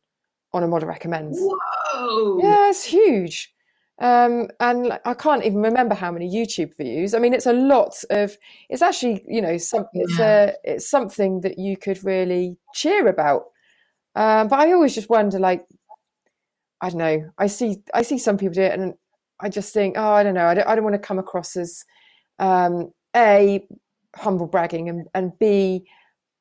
[0.54, 1.38] on a model recommends.
[1.40, 2.40] Whoa!
[2.42, 3.54] Yeah, it's huge.
[4.02, 7.14] Um, and I can't even remember how many YouTube views.
[7.14, 8.38] I mean, it's a lot of.
[8.70, 13.48] It's actually, you know, some, it's a it's something that you could really cheer about.
[14.16, 15.66] Um, but I always just wonder, like,
[16.82, 17.30] I don't know.
[17.38, 18.94] I see I see some people do it, and
[19.42, 20.48] I just think, oh, I don't know.
[20.48, 21.84] I don't, I don't want to come across as
[22.40, 23.66] um, a
[24.16, 25.84] humble bragging, and and b,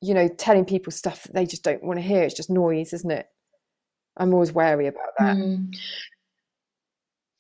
[0.01, 2.23] you know, telling people stuff that they just don't want to hear.
[2.23, 3.27] It's just noise, isn't it?
[4.17, 5.37] I'm always wary about that.
[5.37, 5.77] Mm.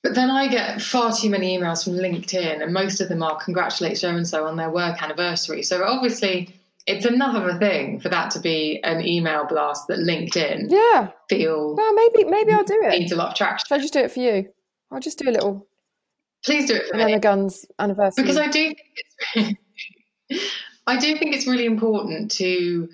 [0.09, 3.37] But then I get far too many emails from LinkedIn, and most of them are
[3.37, 5.63] congratulate so and so on their work anniversary.
[5.63, 6.49] So obviously,
[6.87, 11.11] it's enough of a thing for that to be an email blast that LinkedIn yeah
[11.29, 11.77] feel.
[11.77, 12.99] Well, maybe maybe I'll do it.
[12.99, 13.67] Needs a lot of traction.
[13.69, 14.49] Should I just do it for you?
[14.91, 15.69] I'll just do a little.
[16.43, 17.19] Please do it for me.
[17.19, 18.75] Guns anniversary because I do.
[20.87, 22.89] I do think it's really important to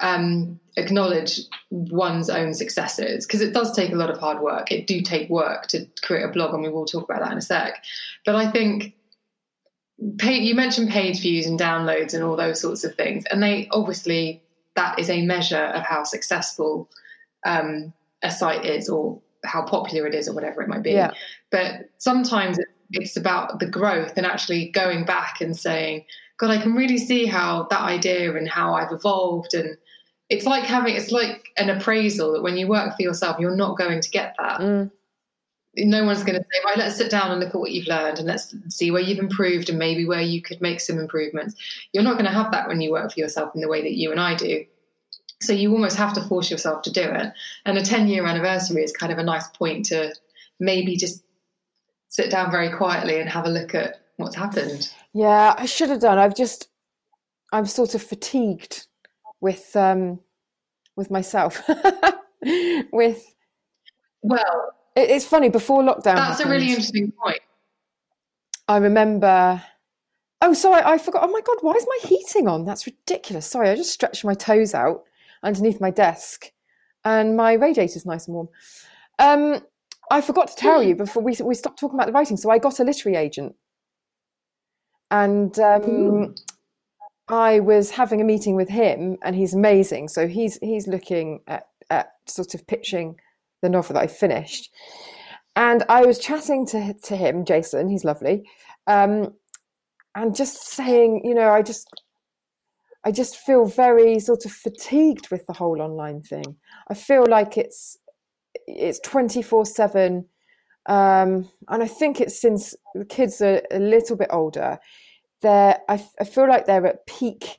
[0.00, 4.70] um, acknowledge one's own successes because it does take a lot of hard work.
[4.70, 7.38] It do take work to create a blog, and we will talk about that in
[7.38, 7.82] a sec.
[8.24, 8.94] But I think
[10.18, 13.68] pay, you mentioned page views and downloads and all those sorts of things, and they
[13.72, 14.42] obviously
[14.76, 16.88] that is a measure of how successful
[17.44, 20.92] um, a site is or how popular it is or whatever it might be.
[20.92, 21.10] Yeah.
[21.50, 22.58] But sometimes
[22.90, 26.04] it's about the growth and actually going back and saying,
[26.38, 29.76] God, I can really see how that idea and how I've evolved and
[30.28, 33.78] it's like having it's like an appraisal that when you work for yourself you're not
[33.78, 34.60] going to get that.
[34.60, 34.90] Mm.
[35.76, 38.18] no one's going to say right let's sit down and look at what you've learned
[38.18, 41.54] and let's see where you've improved and maybe where you could make some improvements.
[41.92, 43.96] You're not going to have that when you work for yourself in the way that
[43.96, 44.64] you and i do.
[45.40, 47.32] So you almost have to force yourself to do it.
[47.64, 50.12] And a 10 year anniversary is kind of a nice point to
[50.58, 51.22] maybe just
[52.08, 56.00] sit down very quietly and have a look at what's happened yeah i should have
[56.00, 56.68] done i've just
[57.52, 58.86] i'm sort of fatigued
[59.40, 60.20] with um,
[60.96, 61.62] with myself.
[62.92, 63.34] with
[64.22, 66.16] well, it, it's funny before lockdown.
[66.16, 67.40] That's happened, a really interesting point.
[68.66, 69.62] I remember.
[70.40, 71.24] Oh, sorry, I forgot.
[71.24, 72.64] Oh my god, why is my heating on?
[72.64, 73.46] That's ridiculous.
[73.46, 75.04] Sorry, I just stretched my toes out
[75.42, 76.52] underneath my desk,
[77.04, 78.48] and my radiator's nice and warm.
[79.18, 79.60] Um,
[80.10, 82.36] I forgot to tell you before we we stopped talking about the writing.
[82.36, 83.54] So I got a literary agent,
[85.10, 86.34] and um,
[87.28, 90.08] I was having a meeting with him, and he's amazing.
[90.08, 93.16] So he's he's looking at, at sort of pitching
[93.62, 94.70] the novel that I finished,
[95.56, 97.88] and I was chatting to to him, Jason.
[97.88, 98.48] He's lovely,
[98.86, 99.34] um,
[100.14, 101.88] and just saying, you know, I just
[103.04, 106.56] I just feel very sort of fatigued with the whole online thing.
[106.88, 107.98] I feel like it's
[108.66, 110.26] it's twenty four seven,
[110.88, 114.78] um, and I think it's since the kids are a little bit older
[115.40, 117.58] they're I, I feel like they're at peak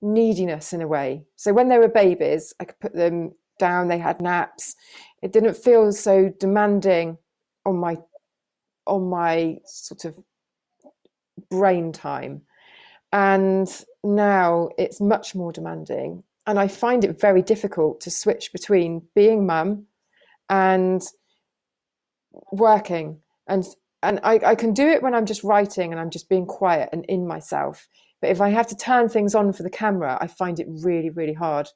[0.00, 1.24] neediness in a way.
[1.36, 3.88] So when they were babies, I could put them down.
[3.88, 4.76] They had naps.
[5.22, 7.18] It didn't feel so demanding
[7.64, 7.98] on my
[8.86, 10.16] on my sort of
[11.50, 12.42] brain time.
[13.12, 13.68] And
[14.04, 16.22] now it's much more demanding.
[16.46, 19.86] And I find it very difficult to switch between being mum
[20.48, 21.02] and
[22.52, 23.64] working and
[24.02, 26.88] and I, I can do it when I'm just writing and I'm just being quiet
[26.92, 27.88] and in myself.
[28.20, 31.10] But if I have to turn things on for the camera, I find it really,
[31.10, 31.68] really hard.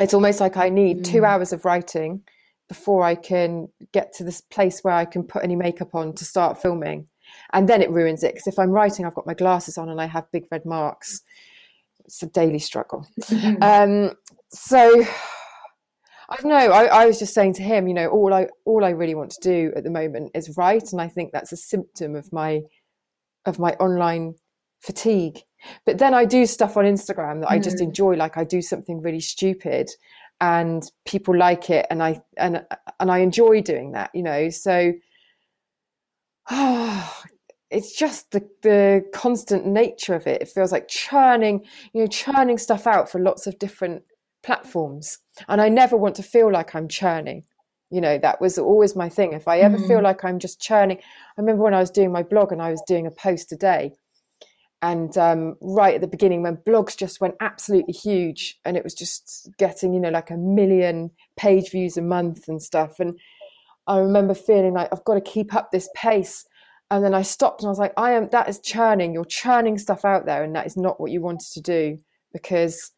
[0.00, 1.04] It's almost like I need mm.
[1.04, 2.22] two hours of writing
[2.68, 6.24] before I can get to this place where I can put any makeup on to
[6.24, 7.06] start filming.
[7.52, 10.00] And then it ruins it because if I'm writing, I've got my glasses on and
[10.00, 11.22] I have big red marks.
[12.04, 13.06] It's a daily struggle.
[13.60, 14.12] um,
[14.50, 15.04] so
[16.28, 16.56] I don't know.
[16.56, 19.30] I, I was just saying to him, you know, all I all I really want
[19.32, 22.62] to do at the moment is write, and I think that's a symptom of my
[23.44, 24.34] of my online
[24.80, 25.40] fatigue.
[25.84, 27.52] But then I do stuff on Instagram that mm.
[27.52, 27.82] I just mm.
[27.82, 28.14] enjoy.
[28.14, 29.88] Like I do something really stupid,
[30.40, 32.64] and people like it, and I and
[32.98, 34.10] and I enjoy doing that.
[34.12, 34.92] You know, so
[36.50, 37.22] oh,
[37.70, 40.42] it's just the the constant nature of it.
[40.42, 44.02] It feels like churning, you know, churning stuff out for lots of different
[44.46, 47.44] platforms, and I never want to feel like I'm churning.
[47.90, 49.32] You know, that was always my thing.
[49.32, 49.86] If I ever mm.
[49.86, 52.70] feel like I'm just churning, I remember when I was doing my blog and I
[52.70, 53.92] was doing a post a day,
[54.82, 58.94] and um, right at the beginning when blogs just went absolutely huge and it was
[58.94, 63.18] just getting you know like a million page views a month and stuff and
[63.86, 66.44] i remember feeling like i've got to keep up this pace
[66.90, 69.78] and then i stopped and i was like i am that is churning you're churning
[69.78, 71.98] stuff out there and that is not what you wanted to do
[72.32, 72.92] because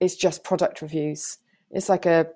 [0.00, 1.38] it's just product reviews
[1.70, 2.26] it's like a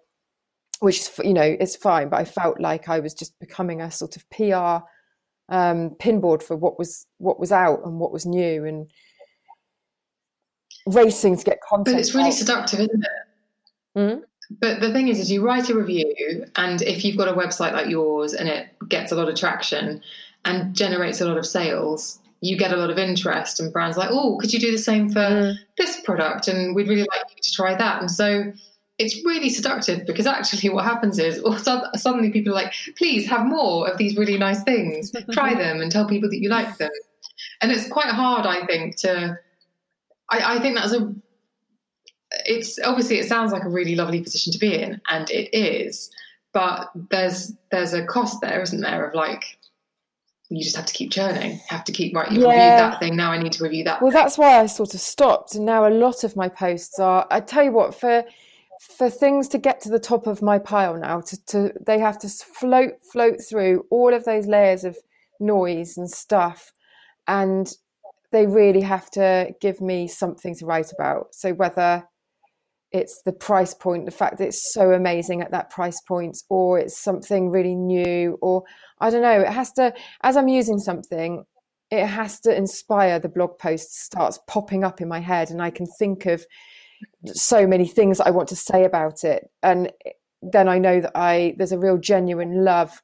[0.80, 3.90] which is you know it's fine but i felt like i was just becoming a
[3.90, 4.84] sort of pr
[5.50, 8.90] um, pinboard for what was what was out and what was new and
[10.86, 11.96] racing to get content.
[11.96, 12.34] But it's really out.
[12.34, 13.98] seductive, isn't it?
[13.98, 14.20] Mm-hmm.
[14.60, 17.72] But the thing is, is you write a review, and if you've got a website
[17.72, 20.00] like yours and it gets a lot of traction
[20.44, 24.10] and generates a lot of sales, you get a lot of interest, and brands like,
[24.10, 25.54] oh, could you do the same for mm.
[25.76, 26.48] this product?
[26.48, 28.00] And we'd really like you to try that.
[28.00, 28.52] And so
[29.00, 31.42] it's really seductive because actually what happens is
[31.96, 35.90] suddenly people are like please have more of these really nice things try them and
[35.90, 36.90] tell people that you like them
[37.62, 39.36] and it's quite hard i think to
[40.28, 41.12] I, I, think that's a
[42.46, 46.10] it's obviously it sounds like a really lovely position to be in and it is
[46.52, 49.58] but there's there's a cost there isn't there of like
[50.50, 52.48] you just have to keep churning have to keep right you've yeah.
[52.48, 54.20] reviewed that thing now i need to review that well thing.
[54.20, 57.38] that's why i sort of stopped and now a lot of my posts are i
[57.40, 58.24] tell you what for
[58.80, 62.18] for things to get to the top of my pile now, to, to they have
[62.18, 64.96] to float float through all of those layers of
[65.38, 66.72] noise and stuff,
[67.28, 67.74] and
[68.32, 71.34] they really have to give me something to write about.
[71.34, 72.08] So whether
[72.92, 76.78] it's the price point, the fact that it's so amazing at that price point, or
[76.78, 78.64] it's something really new, or
[78.98, 79.94] I don't know, it has to.
[80.22, 81.44] As I'm using something,
[81.90, 85.70] it has to inspire the blog post starts popping up in my head, and I
[85.70, 86.44] can think of
[87.26, 89.50] so many things I want to say about it.
[89.62, 89.92] And
[90.42, 93.02] then I know that I there's a real genuine love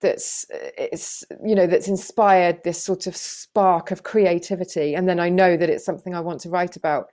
[0.00, 5.30] that's it's you know that's inspired this sort of spark of creativity and then I
[5.30, 7.08] know that it's something I want to write about.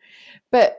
[0.52, 0.78] But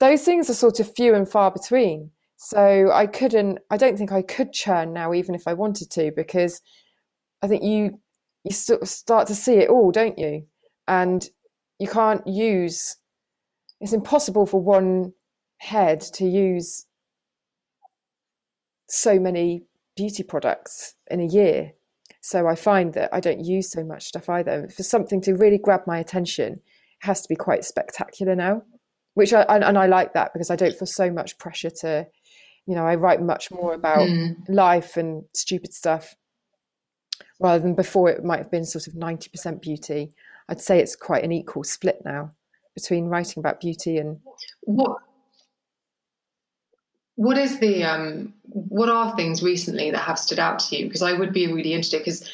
[0.00, 2.10] those things are sort of few and far between.
[2.36, 6.12] So I couldn't I don't think I could churn now even if I wanted to
[6.14, 6.60] because
[7.42, 8.00] I think you
[8.44, 10.46] you sort of start to see it all, don't you?
[10.86, 11.26] And
[11.78, 12.96] you can't use
[13.80, 15.12] it's impossible for one
[15.58, 16.86] head to use
[18.88, 19.62] so many
[19.96, 21.72] beauty products in a year.
[22.20, 24.68] So I find that I don't use so much stuff either.
[24.68, 26.60] For something to really grab my attention, it
[27.00, 28.62] has to be quite spectacular now,
[29.16, 32.06] which I and I like that because I don't feel so much pressure to,
[32.66, 34.36] you know, I write much more about mm.
[34.46, 36.14] life and stupid stuff
[37.40, 40.12] rather than before it might have been sort of 90% beauty.
[40.50, 42.32] I'd say it's quite an equal split now
[42.74, 44.20] between writing about beauty and
[44.60, 44.98] what
[47.14, 51.00] what is the um, what are things recently that have stood out to you because
[51.00, 52.30] i would be really interested because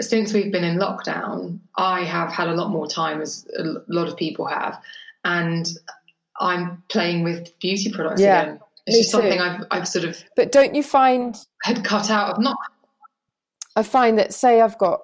[0.00, 4.06] since we've been in lockdown i have had a lot more time as a lot
[4.06, 4.80] of people have
[5.24, 5.78] and
[6.40, 10.50] i'm playing with beauty products yeah, again it's just something I've, I've sort of but
[10.50, 12.56] don't you find had cut out of not
[13.76, 15.00] i find that say i've got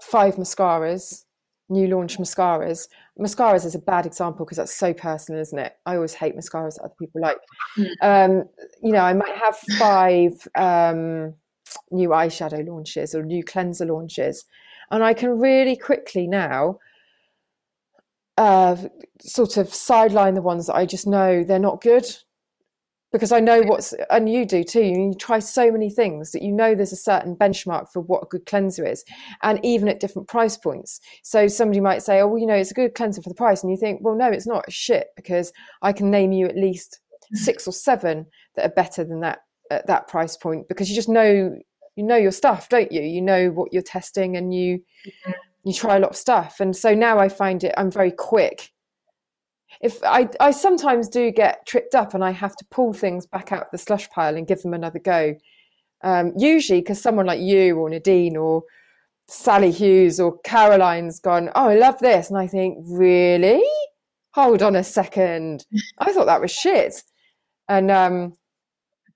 [0.00, 1.24] five mascaras
[1.68, 2.88] new launch mascaras.
[3.18, 5.74] Mascaras is a bad example because that's so personal, isn't it?
[5.86, 7.38] I always hate mascaras that other people like.
[7.76, 7.90] Mm.
[8.02, 8.44] Um,
[8.82, 11.34] you know, I might have five um,
[11.90, 14.44] new eyeshadow launches or new cleanser launches,
[14.90, 16.78] and I can really quickly now
[18.36, 18.76] uh,
[19.20, 22.06] sort of sideline the ones that I just know they're not good
[23.12, 24.82] because I know what's, and you do too.
[24.82, 28.26] You try so many things that you know there's a certain benchmark for what a
[28.26, 29.04] good cleanser is,
[29.42, 31.00] and even at different price points.
[31.22, 33.62] So somebody might say, "Oh, well, you know, it's a good cleanser for the price,"
[33.62, 37.00] and you think, "Well, no, it's not shit because I can name you at least
[37.32, 37.38] mm.
[37.38, 39.38] six or seven that are better than that
[39.70, 41.56] at that price point because you just know
[41.96, 43.00] you know your stuff, don't you?
[43.00, 44.80] You know what you're testing, and you
[45.66, 46.60] you try a lot of stuff.
[46.60, 48.72] And so now I find it I'm very quick
[49.80, 53.52] if I, I sometimes do get tripped up and I have to pull things back
[53.52, 55.34] out the slush pile and give them another go.
[56.02, 58.62] Um, usually, because someone like you or Nadine or
[59.28, 62.30] Sali Hughes or Caroline's gone, oh, I love this.
[62.30, 63.62] And I think, really?
[64.34, 65.66] Hold on a second.
[65.98, 67.02] I thought that was shit.
[67.68, 68.36] And um,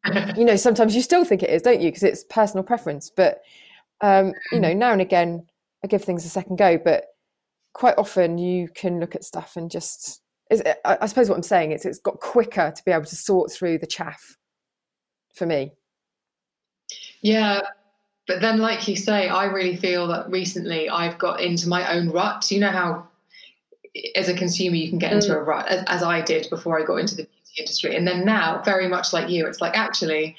[0.36, 1.88] you know, sometimes you still think it is, don't you?
[1.88, 3.10] Because it's personal preference.
[3.14, 3.42] But
[4.00, 5.46] um, you know, now and again,
[5.84, 6.78] I give things a second go.
[6.78, 7.04] But
[7.72, 10.22] quite often, you can look at stuff and just.
[10.84, 13.78] I suppose what I'm saying is, it's got quicker to be able to sort through
[13.78, 14.36] the chaff.
[15.36, 15.70] For me.
[17.22, 17.60] Yeah,
[18.26, 22.10] but then, like you say, I really feel that recently I've got into my own
[22.10, 22.50] rut.
[22.50, 23.06] You know how,
[24.16, 25.36] as a consumer, you can get into mm.
[25.36, 27.94] a rut, as, as I did before I got into the beauty industry.
[27.94, 30.36] And then now, very much like you, it's like actually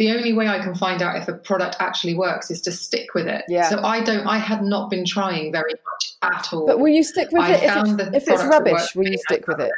[0.00, 3.12] the only way I can find out if a product actually works is to stick
[3.14, 3.44] with it.
[3.48, 3.68] Yeah.
[3.68, 6.66] So I don't, I had not been trying very much at all.
[6.66, 7.62] But will you stick with I it?
[7.62, 9.70] If, it, if it's rubbish, will you stick with it?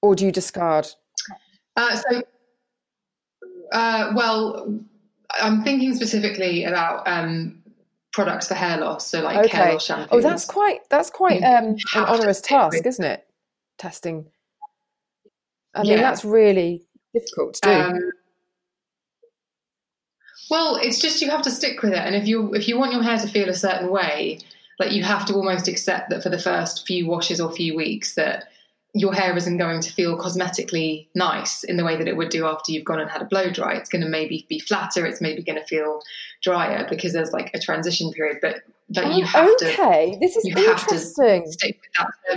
[0.00, 0.88] Or do you discard?
[1.76, 2.22] Uh, so,
[3.72, 4.74] uh, well,
[5.38, 7.62] I'm thinking specifically about um,
[8.14, 9.06] products for hair loss.
[9.06, 9.54] So like okay.
[9.54, 10.16] hair loss shampoo.
[10.16, 13.26] Oh, that's quite, that's quite um, an onerous task, isn't it?
[13.76, 14.24] Testing
[15.74, 15.96] I mean, yeah.
[15.98, 17.70] that's really difficult to do.
[17.70, 18.10] Um,
[20.50, 22.92] well, it's just you have to stick with it, and if you if you want
[22.92, 24.38] your hair to feel a certain way,
[24.78, 28.14] like you have to almost accept that for the first few washes or few weeks
[28.14, 28.44] that
[28.94, 32.46] your hair isn't going to feel cosmetically nice in the way that it would do
[32.46, 33.74] after you've gone and had a blow dry.
[33.74, 35.04] It's going to maybe be flatter.
[35.04, 36.00] It's maybe going to feel
[36.42, 38.38] drier because there's like a transition period.
[38.40, 39.76] But that oh, you have okay.
[39.76, 39.82] to.
[39.82, 41.52] Okay, this is interesting.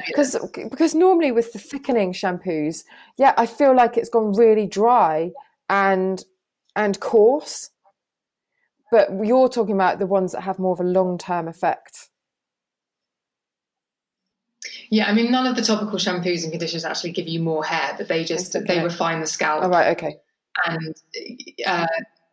[0.08, 0.38] Because
[0.70, 2.84] because normally with the thickening shampoos,
[3.18, 5.32] yeah, I feel like it's gone really dry
[5.70, 6.24] and
[6.76, 7.70] and coarse.
[8.92, 12.10] But you're talking about the ones that have more of a long term effect.
[14.90, 17.96] Yeah, I mean, none of the topical shampoos and conditioners actually give you more hair,
[17.98, 18.66] but they just okay.
[18.66, 19.64] they refine the scalp.
[19.64, 20.18] All oh, right, okay.
[20.66, 20.96] And
[21.66, 21.88] uh,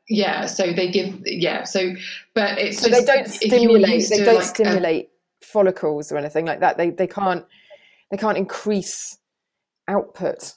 [0.09, 1.95] yeah, so they give yeah, so
[2.35, 6.45] but it's so just, they don't stimulate they don't like stimulate a, follicles or anything
[6.45, 6.77] like that.
[6.77, 7.47] They they can't
[8.11, 9.17] they can't increase
[9.87, 10.55] output.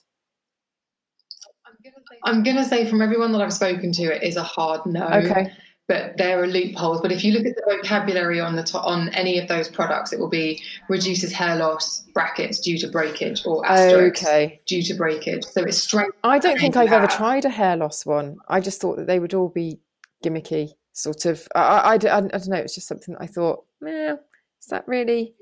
[2.23, 5.05] I'm gonna say from everyone that I've spoken to, it is a hard no.
[5.07, 5.51] Okay
[5.91, 7.01] but there are loopholes.
[7.01, 10.13] But if you look at the vocabulary on the to- on any of those products,
[10.13, 14.61] it will be reduces hair loss brackets due to breakage or asterisks okay.
[14.65, 15.43] due to breakage.
[15.43, 16.07] So it's straight.
[16.23, 18.37] I don't think I've ever tried a hair loss one.
[18.47, 19.79] I just thought that they would all be
[20.23, 21.45] gimmicky, sort of.
[21.53, 22.55] I, I, I, I don't know.
[22.55, 24.13] It's just something that I thought, yeah,
[24.61, 25.33] is that really?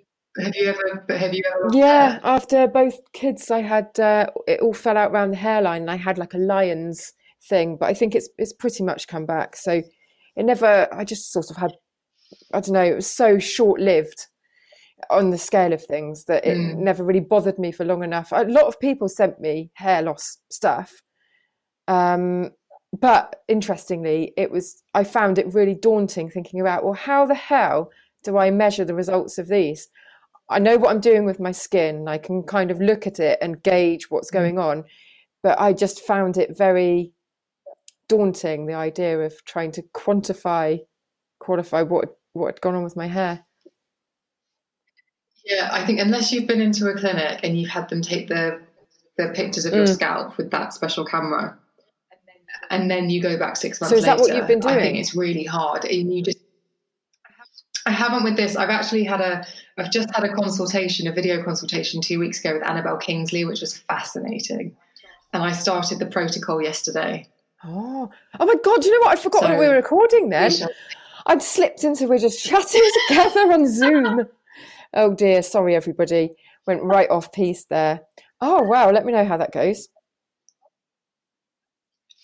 [0.42, 1.06] Have you ever?
[1.16, 1.70] Have you ever?
[1.78, 2.22] Yeah, hair?
[2.24, 5.98] after both kids, I had uh, it all fell out around the hairline, and I
[5.98, 7.14] had like a lion's
[7.48, 7.78] thing.
[7.78, 9.56] But I think it's it's pretty much come back.
[9.56, 9.84] So
[10.40, 11.74] it never i just sort of had
[12.54, 14.28] i don't know it was so short lived
[15.10, 16.76] on the scale of things that it mm.
[16.78, 20.38] never really bothered me for long enough a lot of people sent me hair loss
[20.50, 21.02] stuff
[21.88, 22.52] um,
[23.00, 27.92] but interestingly it was i found it really daunting thinking about well how the hell
[28.24, 29.90] do i measure the results of these
[30.50, 33.38] i know what i'm doing with my skin i can kind of look at it
[33.42, 34.36] and gauge what's mm.
[34.36, 34.84] going on
[35.44, 37.12] but i just found it very
[38.10, 40.80] daunting the idea of trying to quantify
[41.40, 43.46] qualify what what had gone on with my hair
[45.46, 48.60] yeah i think unless you've been into a clinic and you've had them take the
[49.18, 49.94] the pictures of your mm.
[49.94, 51.58] scalp with that special camera
[52.70, 54.76] and then you go back six months so is that later, what you've been doing
[54.76, 56.40] i think it's really hard and you just
[57.86, 58.56] I haven't with this.
[58.56, 59.44] I've actually had a,
[59.78, 63.62] I've just had a consultation, a video consultation two weeks ago with Anabel Kingsley, which
[63.62, 64.76] was fascinating.
[65.34, 67.28] And I started the protocol yesterday.
[67.66, 68.86] Oh, oh my God!
[68.86, 69.18] You know what?
[69.18, 70.52] I forgot so, we were recording then.
[71.26, 74.28] I'd slipped into we're just chatting together on Zoom.
[74.94, 76.32] Oh dear, sorry everybody.
[76.66, 78.02] Went right off piece there.
[78.42, 79.90] Oh wow, let me know how that goes.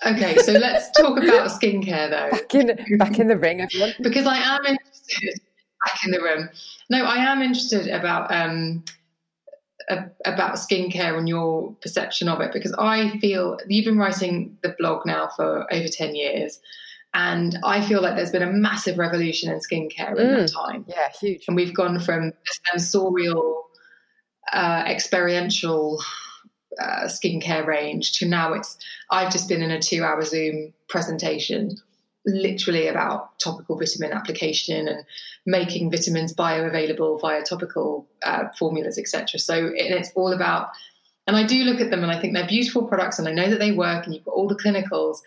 [0.06, 2.30] Okay, so let's talk about skincare though.
[2.32, 3.94] Back in back in the ring, everyone.
[4.02, 5.40] because I am interested
[5.86, 6.50] back in the room.
[6.90, 8.84] No, I am interested about um
[9.90, 15.06] about skincare and your perception of it because I feel you've been writing the blog
[15.06, 16.60] now for over 10 years
[17.14, 20.54] and I feel like there's been a massive revolution in skincare in that mm.
[20.54, 20.86] time.
[20.88, 21.46] Yeah, huge.
[21.48, 22.34] And we've gone from
[22.72, 23.68] sensorial,
[24.52, 26.04] uh, experiential
[26.82, 28.78] uh, skincare range to now it's,
[29.10, 31.78] I've just been in a two hour Zoom presentation
[32.26, 35.06] literally about topical vitamin application and
[35.46, 39.40] making vitamins bioavailable via topical uh, formulas, etc.
[39.40, 40.70] So it's all about,
[41.28, 43.50] and I do look at them and I think they're beautiful products and I know
[43.50, 45.18] that they work and you've got all the clinicals,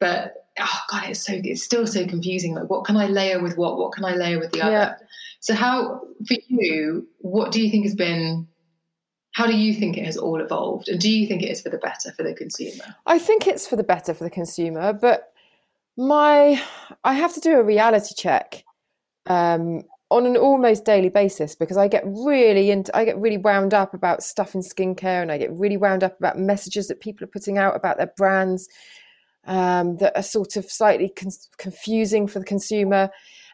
[0.00, 2.54] but oh god, it's so it's still so confusing.
[2.54, 3.78] Like, what can I layer with what?
[3.78, 4.72] What can I layer with the other?
[4.72, 4.94] Yeah.
[5.40, 7.08] So, how for you?
[7.18, 8.48] What do you think has been?
[9.32, 11.68] How do you think it has all evolved, and do you think it is for
[11.68, 12.84] the better for the consumer?
[13.06, 15.29] I think it's for the better for the consumer, but
[16.00, 16.62] my
[17.04, 18.64] I have to do a reality check
[19.26, 23.74] um, on an almost daily basis because I get really into, I get really wound
[23.74, 27.24] up about stuff in skincare and I get really wound up about messages that people
[27.24, 28.68] are putting out about their brands.
[29.44, 33.10] um, that are sort of slightly con- confusing for the consumer.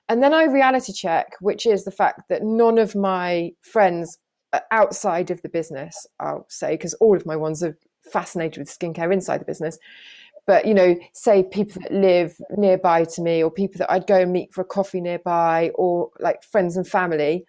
[0.09, 4.19] And then I reality check, which is the fact that none of my friends
[4.71, 7.77] outside of the business, I'll say, because all of my ones are
[8.13, 9.79] fascinated with skincare inside the business.
[10.47, 14.21] But, you know, say people that live nearby to me or people that I'd go
[14.21, 17.45] and meet for a coffee nearby or like friends and family,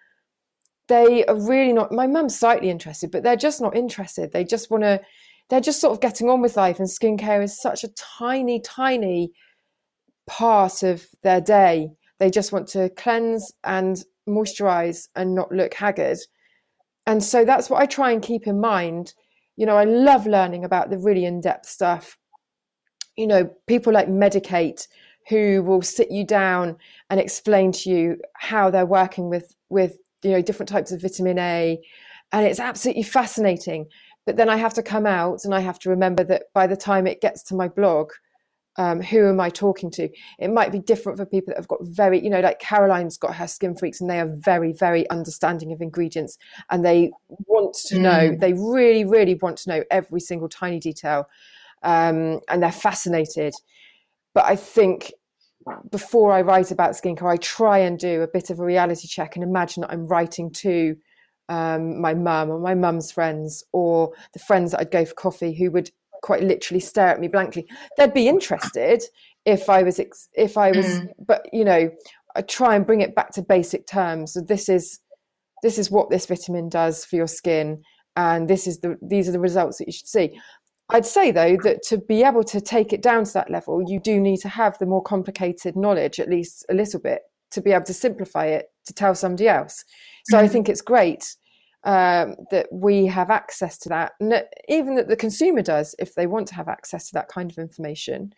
[0.87, 1.91] they are really not.
[1.91, 4.31] My mum's slightly interested, but they're just not interested.
[4.31, 5.01] They just want to,
[5.49, 6.79] they're just sort of getting on with life.
[6.79, 9.31] And skincare is such a tiny, tiny
[10.25, 11.89] part of their day.
[12.19, 16.17] They just want to cleanse and moisturize and not look haggard
[17.07, 19.13] and so that's what I try and keep in mind.
[19.55, 22.17] You know, I love learning about the really in depth stuff.
[23.17, 24.87] You know, people like Medik8
[25.29, 26.77] who will sit you down
[27.09, 31.37] and explain to you how they're working with with you know different types of vitamin
[31.39, 31.79] A,
[32.31, 33.87] and it's absolutely fascinating.
[34.25, 36.75] But then I have to come out and I have to remember that by the
[36.75, 38.11] time it gets to my blog,
[38.77, 40.09] um, who am I talking to?
[40.37, 43.35] It might be different for people that have got very, you know, like Caroline's got
[43.35, 46.37] her skin freaks and they are very, very understanding of ingredients
[46.69, 47.11] and they
[47.47, 48.39] want to know, mm.
[48.39, 51.27] they really, really want to know every single tiny detail
[51.83, 53.53] um, and they're fascinated.
[54.33, 55.13] But I think
[55.91, 59.35] before I write about skincare, I try and do a bit of a reality check
[59.35, 60.95] and imagine that I'm writing to
[61.49, 65.53] um, my mum or my mum's friends or the friends that I'd go for coffee
[65.53, 67.67] who would quite literally stare at me blankly.
[67.97, 69.03] They'd be interested
[69.45, 69.99] if I was
[70.33, 71.09] if I was, mm.
[71.25, 71.89] but you know,
[72.35, 74.33] I try and bring it back to basic terms.
[74.33, 74.99] So this is
[75.63, 77.81] this is what this vitamin does for your skin,
[78.15, 80.37] and this is the these are the results that you should see.
[80.89, 83.99] I'd say though that to be able to take it down to that level, you
[83.99, 87.71] do need to have the more complicated knowledge, at least a little bit, to be
[87.71, 89.83] able to simplify it to tell somebody else.
[90.25, 90.41] So mm.
[90.41, 91.35] I think it's great
[91.83, 96.15] um, that we have access to that, and that even that the consumer does if
[96.15, 98.33] they want to have access to that kind of information,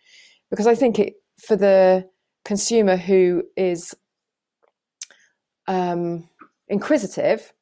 [0.50, 2.08] because I think it for the
[2.44, 3.94] consumer who is
[5.66, 6.28] um,
[6.68, 7.52] inquisitive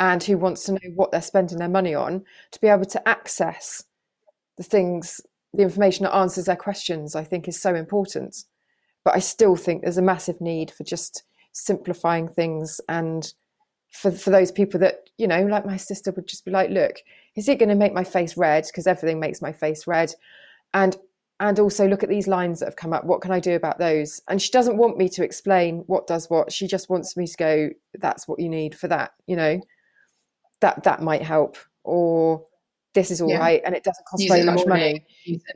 [0.00, 3.08] and who wants to know what they're spending their money on, to be able to
[3.08, 3.84] access
[4.58, 5.20] the things,
[5.54, 8.36] the information that answers their questions, I think is so important.
[9.04, 13.32] But I still think there's a massive need for just simplifying things and
[13.90, 17.00] for for those people that you know like my sister would just be like look
[17.38, 18.66] is it going to make my face red?
[18.66, 20.12] Because everything makes my face red.
[20.74, 20.96] And
[21.40, 23.04] and also look at these lines that have come up.
[23.04, 24.20] What can i do about those?
[24.26, 26.52] And she doesn't want me to explain what does what.
[26.52, 29.60] She just wants me to go that's what you need for that you know?
[30.60, 31.56] That that might help.
[31.84, 32.44] Or
[32.98, 33.38] this is all yeah.
[33.38, 35.06] right, and it doesn't cost very much money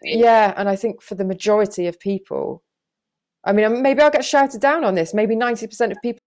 [0.05, 2.63] yeah and i think for the majority of people
[3.45, 6.21] i mean um, maybe i'll get shouted down on this maybe 90% of people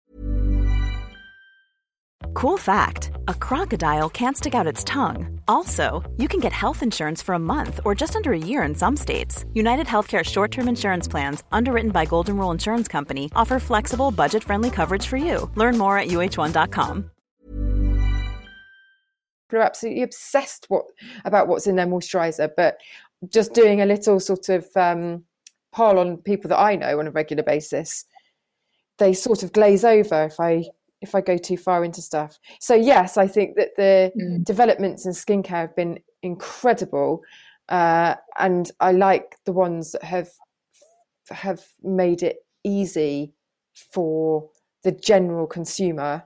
[2.36, 5.40] Cool fact a crocodile can't stick out its tongue.
[5.48, 8.76] Also, you can get health insurance for a month or just under a year in
[8.76, 9.46] some states.
[9.54, 14.44] United Healthcare short term insurance plans, underwritten by Golden Rule Insurance Company, offer flexible, budget
[14.44, 15.50] friendly coverage for you.
[15.56, 17.10] Learn more at uh1.com.
[19.48, 20.86] People are absolutely obsessed what,
[21.24, 22.78] about what's in their moisturizer, but
[23.30, 25.24] just doing a little sort of um,
[25.72, 28.06] poll on people that I know on a regular basis,
[28.98, 30.66] they sort of glaze over if I
[31.02, 32.40] if I go too far into stuff.
[32.60, 34.44] So yes, I think that the mm.
[34.44, 37.22] developments in skincare have been incredible,
[37.70, 40.30] uh, and I like the ones that have
[41.30, 43.34] have made it easy
[43.74, 44.50] for
[44.84, 46.24] the general consumer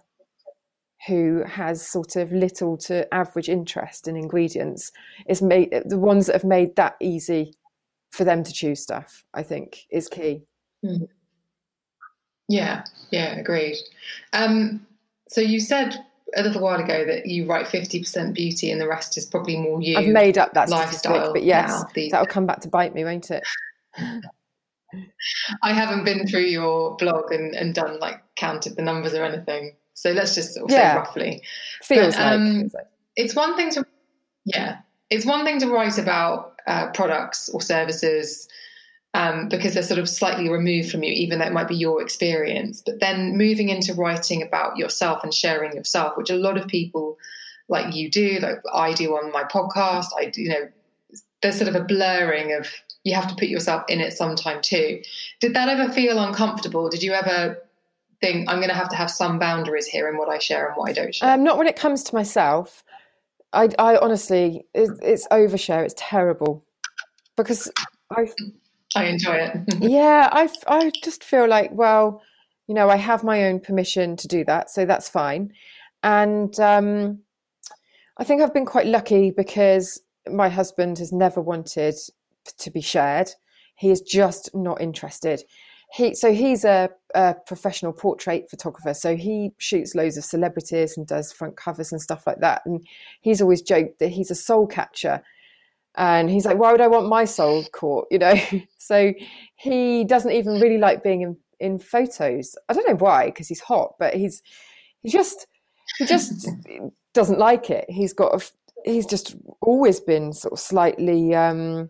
[1.08, 4.91] who has sort of little to average interest in ingredients
[5.28, 7.54] is made the ones that have made that easy
[8.12, 10.43] for them to choose stuff i think is key
[10.86, 11.08] mm.
[12.50, 13.78] Yeah, yeah, agreed.
[14.34, 14.86] Um,
[15.30, 16.04] so you said
[16.36, 19.82] a little while ago that you write 50% beauty and the rest is probably more
[19.82, 19.97] you.
[19.97, 23.43] I've made up that lifestyle, but yes, that'll come back to bite me, won't it?
[25.62, 29.76] I haven't been through your blog and, and done like counted the numbers or anything.
[30.00, 30.93] So let's just sort of yeah.
[30.93, 31.41] say roughly.
[31.84, 32.88] Feels, but, um, like,
[33.18, 33.86] It's one thing to,
[34.45, 34.78] yeah,
[35.10, 38.47] it's one thing to write about uh, products or services
[39.14, 42.02] um, because they're sort of slightly removed from you, even though it might be your
[42.02, 42.82] experience.
[42.86, 47.18] But then moving into writing about yourself and sharing yourself, which a lot of people
[47.68, 50.70] like you do, like I do on my podcast, I do, you know,
[51.41, 52.68] there's sort of a blurring of
[53.04, 55.02] you have to put yourself in it sometime too.
[55.41, 56.89] Did that ever feel uncomfortable?
[56.89, 57.58] Did you ever
[58.22, 60.76] think I'm going to have to have some boundaries here in what I share and
[60.76, 61.34] what I don't share?
[61.34, 62.84] Um, not when it comes to myself.
[63.53, 65.84] I, I honestly, it, it's overshare.
[65.84, 66.65] It's terrible
[67.36, 67.72] because
[68.11, 68.28] I
[68.95, 69.57] I enjoy it.
[69.82, 72.22] yeah, I, I just feel like, well,
[72.67, 75.53] you know, I have my own permission to do that, so that's fine.
[76.03, 77.20] And um,
[78.17, 81.95] I think I've been quite lucky because my husband has never wanted
[82.57, 83.32] to be shared.
[83.76, 85.43] he is just not interested.
[85.92, 88.94] He so he's a, a professional portrait photographer.
[88.94, 92.62] So he shoots loads of celebrities and does front covers and stuff like that.
[92.66, 92.86] And
[93.22, 95.22] he's always joked that he's a soul catcher.
[95.96, 98.08] And he's like, why would I want my soul caught?
[98.12, 98.36] You know.
[98.78, 99.14] so
[99.56, 102.56] he doesn't even really like being in, in photos.
[102.70, 104.44] I don't know why, because he's hot, but he's
[105.02, 105.48] he just
[105.98, 106.48] he just
[107.14, 107.86] doesn't like it.
[107.90, 108.46] He's got a,
[108.86, 111.90] he's just always been sort of slightly um,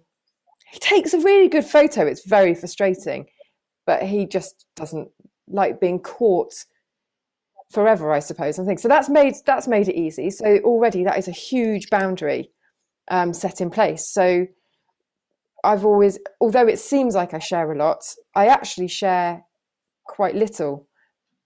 [0.72, 3.26] he takes a really good photo it's very frustrating
[3.90, 5.10] but he just doesn't
[5.48, 6.54] like being caught
[7.72, 8.80] forever i suppose i think.
[8.80, 10.30] So that's made that's made it easy.
[10.30, 12.52] So already that is a huge boundary
[13.10, 14.08] um, set in place.
[14.08, 14.46] So
[15.64, 18.02] i've always although it seems like i share a lot
[18.34, 19.44] i actually share
[20.06, 20.88] quite little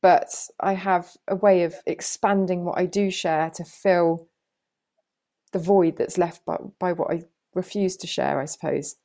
[0.03, 0.29] but
[0.59, 4.27] i have a way of expanding what i do share to fill
[5.53, 7.23] the void that's left by, by what I
[7.53, 8.95] refuse to share, I suppose.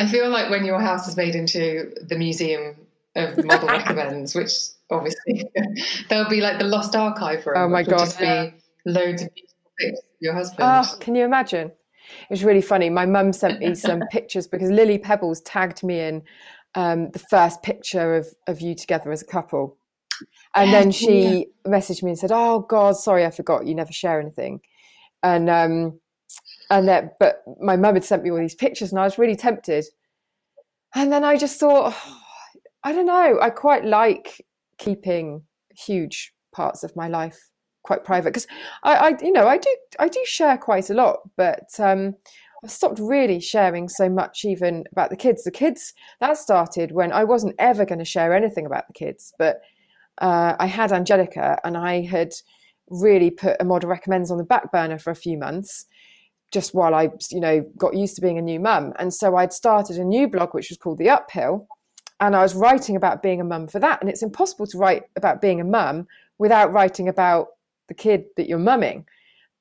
[0.00, 2.74] I feel like when your house is made into the museum
[3.16, 4.52] of model recommends, which
[4.90, 5.44] obviously
[6.08, 7.56] there'll be like the lost archive room.
[7.58, 7.98] Oh my god!
[7.98, 8.54] Just be
[8.86, 10.60] loads of beautiful pictures of your husband.
[10.62, 11.68] Oh, can you imagine?
[11.68, 12.88] It was really funny.
[12.88, 16.22] My mum sent me some pictures because Lily Pebbles tagged me in
[16.74, 19.76] um, the first picture of of you together as a couple.
[20.54, 21.70] And then she yeah.
[21.70, 23.66] messaged me and said, "Oh God, sorry, I forgot.
[23.66, 24.62] You never share anything."
[25.22, 26.00] And um,
[26.70, 29.36] and that, but my mum had sent me all these pictures, and I was really
[29.36, 29.84] tempted.
[30.94, 32.16] And then I just thought, oh,
[32.84, 33.38] I don't know.
[33.42, 34.44] I quite like
[34.78, 35.42] keeping
[35.76, 37.38] huge parts of my life
[37.82, 38.46] quite private because
[38.82, 42.14] I, I, you know, I do, I do share quite a lot, but um,
[42.64, 45.44] I've stopped really sharing so much even about the kids.
[45.44, 49.32] The kids that started when I wasn't ever going to share anything about the kids,
[49.38, 49.60] but
[50.20, 52.32] uh, I had Angelica and I had
[52.88, 55.86] really put a model recommends on the back burner for a few months
[56.50, 58.92] just while I, you know, got used to being a new mum.
[58.98, 61.66] And so I'd started a new blog, which was called The Uphill.
[62.20, 64.00] And I was writing about being a mum for that.
[64.00, 66.06] And it's impossible to write about being a mum
[66.38, 67.48] without writing about
[67.88, 69.06] the kid that you're mumming.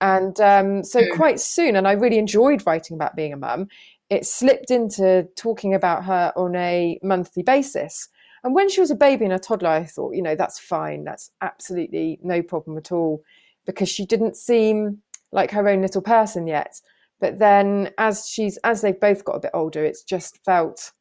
[0.01, 1.15] And um, so mm.
[1.15, 3.67] quite soon, and I really enjoyed writing about being a mum,
[4.09, 8.09] it slipped into talking about her on a monthly basis.
[8.43, 11.03] And when she was a baby and a toddler, I thought, you know, that's fine.
[11.03, 13.23] That's absolutely no problem at all
[13.65, 15.01] because she didn't seem
[15.31, 16.73] like her own little person yet.
[17.19, 20.91] But then as she's as they've both got a bit older, it's just felt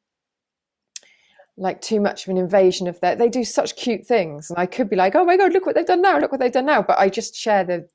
[1.56, 3.18] like too much of an invasion of that.
[3.18, 4.50] They do such cute things.
[4.50, 6.40] And I could be like, oh my God, look what they've done now, look what
[6.40, 6.82] they've done now.
[6.82, 7.88] But I just share the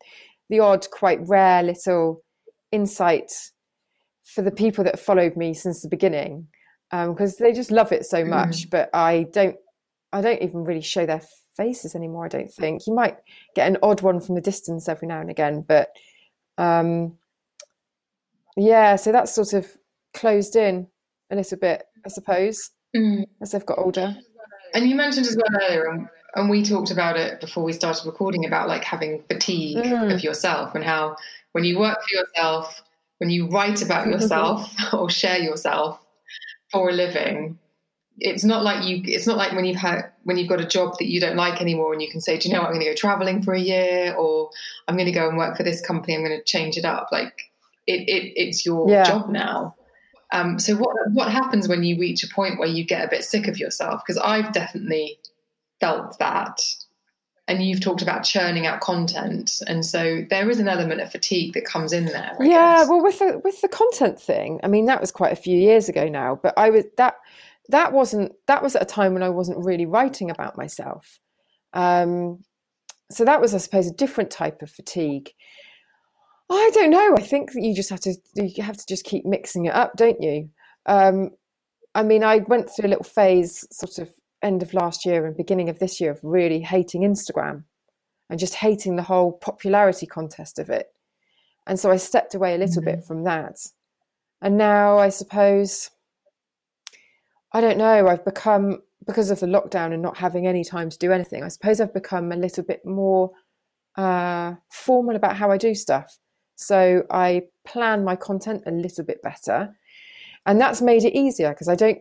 [0.50, 2.24] the odd, quite rare little
[2.72, 3.32] insight
[4.24, 6.48] for the people that followed me since the beginning
[6.92, 8.68] because um, they just love it so much.
[8.68, 8.70] Mm.
[8.70, 9.56] But I don't,
[10.12, 11.22] I don't even really show their
[11.58, 12.26] faces anymore.
[12.26, 13.18] I don't think you might
[13.56, 15.90] get an odd one from the distance every now and again, but
[16.58, 17.18] um,
[18.56, 18.96] yeah.
[18.96, 19.68] So that's sort of
[20.14, 20.88] closed in
[21.32, 23.26] a little bit, I suppose, mm.
[23.42, 24.16] as they've got older.
[24.74, 28.46] And you mentioned as well earlier, and we talked about it before we started recording
[28.46, 30.14] about like having fatigue mm.
[30.14, 31.16] of yourself and how
[31.52, 32.82] when you work for yourself,
[33.20, 36.00] when you write about yourself or share yourself,
[36.74, 37.60] for a living
[38.20, 40.96] it's not like you it's not like when you've had when you've got a job
[41.00, 42.68] that you don't like anymore and you can say do you know what?
[42.68, 44.50] I'm going to go traveling for a year or
[44.88, 46.16] i'm going to go and work for this company.
[46.16, 47.10] I'm going to change it up.
[47.12, 47.52] Like
[47.88, 49.04] it, it it's your yeah.
[49.04, 49.76] job now.
[50.32, 53.24] Um, so what what happens when you reach a point where you get a bit
[53.24, 54.02] sick of yourself?
[54.06, 55.20] Because i've definitely
[55.80, 56.62] felt that.
[57.48, 59.62] And you've talked about churning out content.
[59.68, 62.90] And so there is an element of fatigue that comes in there I yeah guess.
[62.90, 65.90] well with the with the content thing i mean that was quite a few years
[65.90, 67.16] ago now but i was that
[67.70, 71.20] that wasn't that was at a time when i wasn't really writing about myself
[71.74, 72.44] um,
[73.10, 75.32] so that was i suppose a different type of fatigue
[76.50, 79.26] i don't know i think that you just have to you have to just keep
[79.26, 80.50] mixing it up don't you
[80.86, 81.30] um,
[81.96, 85.36] i mean i went through a little phase sort of end of last year and
[85.36, 87.64] beginning of this year of really hating Instagram
[88.30, 90.88] and just hating the whole popularity contest of it.
[91.66, 92.98] And so I stepped away a little mm-hmm.
[92.98, 93.58] bit from that.
[94.42, 95.90] And now I suppose,
[97.54, 100.98] I don't know, I've become, because of the lockdown and not having any time to
[100.98, 103.32] do anything, I suppose I've become a little bit more
[103.96, 106.18] uh, formal about how I do stuff.
[106.56, 109.76] So I plan my content a little bit better.
[110.46, 112.00] And that's made it easier because I don't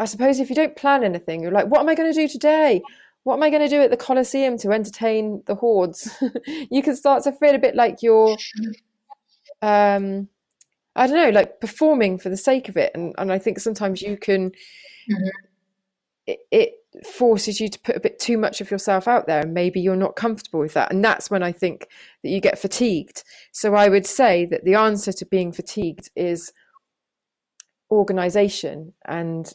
[0.00, 2.26] I suppose if you don't plan anything, you're like, what am I going to do
[2.26, 2.82] today?
[3.24, 6.10] What am I going to do at the Colosseum to entertain the hordes?
[6.70, 8.36] you can start to feel a bit like you're,
[9.60, 10.26] um,
[10.96, 12.92] I don't know, like performing for the sake of it.
[12.94, 15.28] And, and I think sometimes you can, mm-hmm.
[16.26, 16.72] it, it
[17.04, 19.94] forces you to put a bit too much of yourself out there and maybe you're
[19.94, 21.86] not comfortable with that and that's when i think
[22.22, 23.22] that you get fatigued
[23.52, 26.52] so i would say that the answer to being fatigued is
[27.92, 29.54] organization and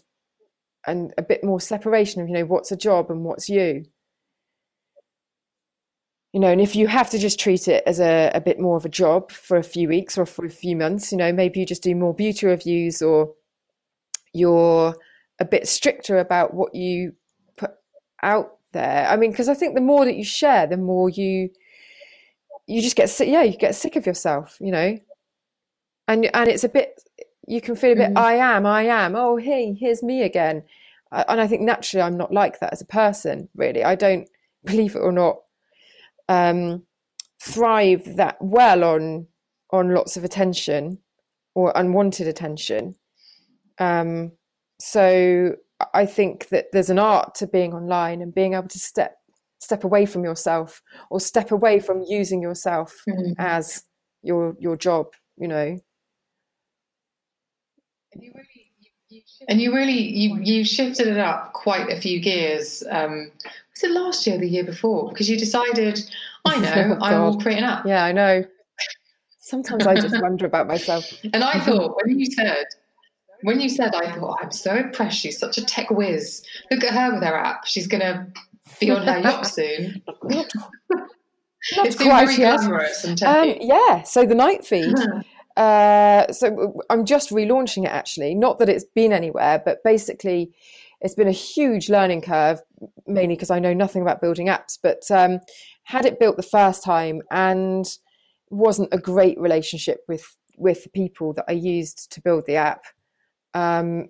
[0.87, 3.83] and a bit more separation of you know what's a job and what's you
[6.35, 8.75] you know and if you have to just treat it as a, a bit more
[8.75, 11.61] of a job for a few weeks or for a few months you know maybe
[11.61, 13.33] you just do more beauty reviews or
[14.33, 14.93] you're
[15.39, 17.13] a bit stricter about what you
[17.55, 17.71] put
[18.21, 19.07] out there.
[19.07, 21.51] I mean because i think the more that you share the more you
[22.67, 24.99] you just get sick yeah you get sick of yourself you know?
[26.09, 27.01] And and it's a bit
[27.47, 28.17] you can feel a bit mm.
[28.17, 29.15] i am i am.
[29.15, 30.63] Oh hey here's me again.
[31.13, 33.85] And i think naturally i'm not like that as a person really.
[33.85, 34.27] I don't
[34.65, 35.37] believe it or not
[36.29, 36.83] um,
[37.41, 39.27] thrive that well on
[39.71, 40.99] on lots of attention
[41.53, 42.95] or unwanted attention.
[43.79, 44.31] Um,
[44.79, 45.55] so
[45.93, 49.17] I think that there's an art to being online and being able to step
[49.59, 53.33] step away from yourself or step away from using yourself mm-hmm.
[53.37, 53.83] as
[54.21, 55.07] your your job.
[55.37, 55.77] You know.
[59.47, 62.83] And you really you you shifted it up quite a few gears.
[62.89, 63.31] Um,
[63.75, 65.09] was it last year, or the year before?
[65.09, 65.99] Because you decided,
[66.45, 67.85] I know, oh, I will create an app.
[67.85, 68.45] Yeah, I know.
[69.39, 71.05] Sometimes I just wonder about myself.
[71.33, 72.65] And I thought when you said,
[73.43, 75.19] when you said, I thought I'm so impressed.
[75.19, 76.43] She's such a tech whiz.
[76.71, 77.65] Look at her with her app.
[77.65, 78.27] She's gonna
[78.79, 80.01] be on her yacht soon.
[80.23, 80.51] Not,
[81.77, 82.59] not quite yet.
[83.23, 84.03] Um, yeah.
[84.03, 84.93] So the night feed.
[85.57, 88.35] Uh, so I'm just relaunching it actually.
[88.35, 90.51] Not that it's been anywhere, but basically,
[91.01, 92.61] it's been a huge learning curve,
[93.05, 94.77] mainly because I know nothing about building apps.
[94.81, 95.39] But um,
[95.83, 97.85] had it built the first time and
[98.49, 100.25] wasn't a great relationship with
[100.57, 102.83] with the people that I used to build the app.
[103.53, 104.09] Um,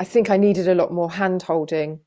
[0.00, 2.00] I think I needed a lot more hand holding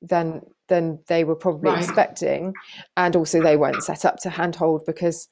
[0.00, 1.82] than than they were probably right.
[1.82, 2.54] expecting,
[2.96, 5.28] and also they weren't set up to handhold because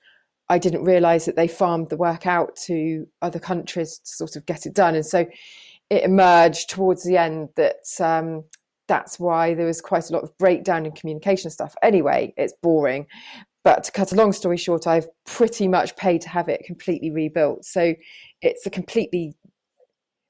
[0.48, 4.46] I didn't realize that they farmed the work out to other countries to sort of
[4.46, 4.94] get it done.
[4.94, 5.26] And so
[5.90, 8.44] it emerged towards the end that um,
[8.88, 11.74] that's why there was quite a lot of breakdown in communication stuff.
[11.82, 13.06] Anyway, it's boring.
[13.62, 17.10] But to cut a long story short, I've pretty much paid to have it completely
[17.10, 17.64] rebuilt.
[17.64, 17.94] So
[18.42, 19.34] it's a completely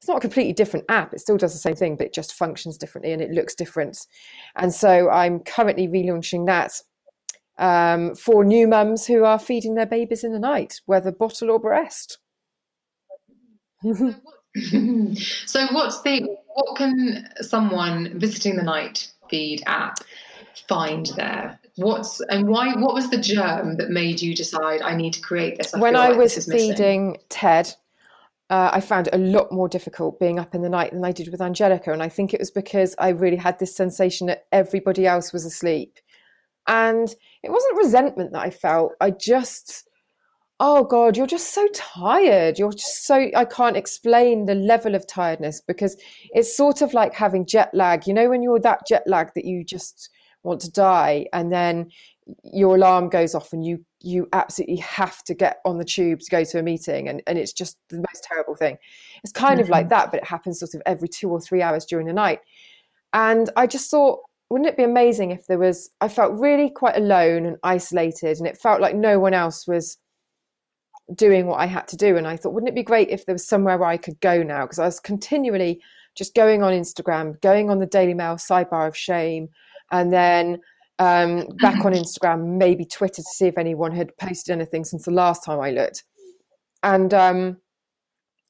[0.05, 1.15] it's not a completely different app.
[1.15, 4.07] It still does the same thing, but it just functions differently and it looks different.
[4.55, 6.79] And so I'm currently relaunching that
[7.57, 11.59] um, for new mums who are feeding their babies in the night, whether bottle or
[11.59, 12.19] breast.
[13.83, 14.15] so,
[15.73, 19.99] what's the what can someone visiting the Night Feed app
[20.69, 21.59] find there?
[21.77, 22.75] What's and why?
[22.75, 25.75] What was the germ that made you decide I need to create this?
[25.75, 27.75] I when I like was feeding Ted,
[28.51, 31.11] uh, I found it a lot more difficult being up in the night than I
[31.11, 34.47] did with Angelica, and I think it was because I really had this sensation that
[34.53, 35.99] everybody else was asleep
[36.67, 38.93] and it wasn't resentment that I felt.
[39.01, 39.89] I just,
[40.61, 42.59] oh God, you're just so tired.
[42.59, 45.97] You're just so, I can't explain the level of tiredness because
[46.33, 48.07] it's sort of like having jet lag.
[48.07, 50.11] You know, when you're that jet lag that you just
[50.45, 51.91] want to die and then
[52.43, 56.31] your alarm goes off and you you absolutely have to get on the tube to
[56.31, 58.77] go to a meeting and, and it's just the most terrible thing
[59.23, 59.65] it's kind mm-hmm.
[59.65, 59.91] of like mm-hmm.
[59.91, 62.41] that but it happens sort of every two or three hours during the night
[63.13, 66.97] and i just thought wouldn't it be amazing if there was i felt really quite
[66.97, 69.99] alone and isolated and it felt like no one else was
[71.15, 73.35] doing what i had to do and i thought wouldn't it be great if there
[73.35, 74.63] was somewhere where i could go now?
[74.63, 75.81] Because i was continually
[76.15, 79.49] just going on instagram going on the daily mail sidebar of shame
[79.93, 80.59] and then
[80.99, 85.11] um, back on instagram maybe twitter to see if anyone had posted anything since the
[85.11, 86.05] last time i looked.
[86.83, 87.57] And um,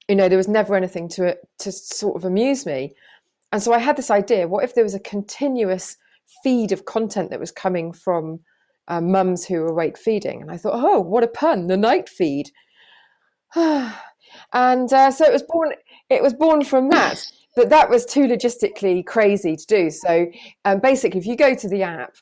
[0.08, 2.94] you know there was never anything to to sort of amuse me.
[3.52, 5.96] And so I had this idea what if there was a continuous
[6.42, 8.40] feed of content that was coming from
[8.88, 10.42] uh, mums who awake feeding?
[10.42, 12.50] And I thought, oh, what a pun, the night feed.
[13.54, 15.72] and uh, so it was born.
[16.10, 17.24] It was born from that,
[17.56, 19.90] but that was too logistically crazy to do.
[19.90, 20.26] So
[20.64, 22.16] um, basically, if you go to the app,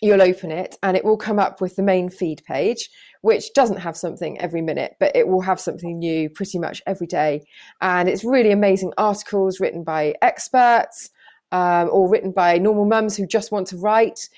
[0.00, 2.88] you'll open it, and it will come up with the main feed page,
[3.22, 7.06] which doesn't have something every minute, but it will have something new pretty much every
[7.06, 7.42] day.
[7.80, 11.10] And it's really amazing articles written by experts
[11.52, 14.28] um, or written by normal mums who just want to write.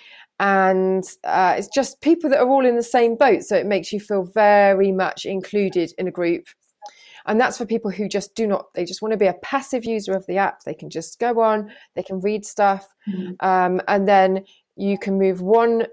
[0.41, 3.45] And uh, it's just people that are all in the same boat.
[3.45, 6.47] So it makes you feel very much included in a group.
[7.26, 9.85] And that's for people who just do not, they just want to be a passive
[9.85, 10.61] user of the app.
[10.64, 12.87] They can just go on, they can read stuff.
[13.09, 13.47] Mm-hmm.
[13.47, 14.45] Um, and then
[14.76, 15.87] you can move one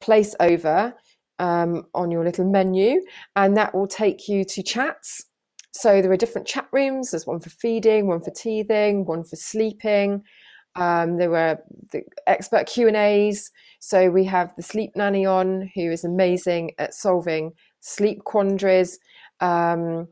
[0.00, 0.94] place over
[1.38, 3.00] um, on your little menu,
[3.36, 5.24] and that will take you to chats.
[5.72, 7.10] So there are different chat rooms.
[7.10, 10.22] There's one for feeding, one for teething, one for sleeping.
[10.76, 11.58] Um, there were
[11.90, 13.50] the expert Q and A's.
[13.80, 18.98] So we have the sleep nanny on, who is amazing at solving sleep quandaries.
[19.40, 20.08] Um,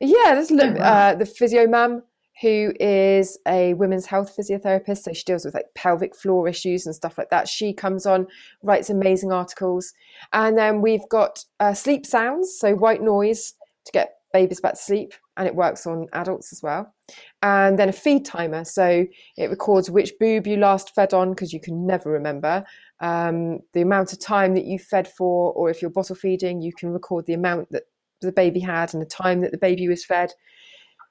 [0.00, 0.84] Yeah, there's Oh, wow.
[0.84, 2.02] uh, the physio mum
[2.42, 5.04] who is a women's health physiotherapist.
[5.04, 7.48] So she deals with like pelvic floor issues and stuff like that.
[7.48, 8.26] She comes on,
[8.62, 9.94] writes amazing articles.
[10.32, 13.54] And then we've got uh, sleep sounds, so white noise
[13.86, 15.14] to get babies back to sleep.
[15.36, 16.94] And it works on adults as well.
[17.42, 18.64] And then a feed timer.
[18.64, 19.04] So
[19.36, 22.64] it records which boob you last fed on because you can never remember.
[23.00, 26.72] Um, the amount of time that you fed for, or if you're bottle feeding, you
[26.72, 27.82] can record the amount that
[28.20, 30.32] the baby had and the time that the baby was fed.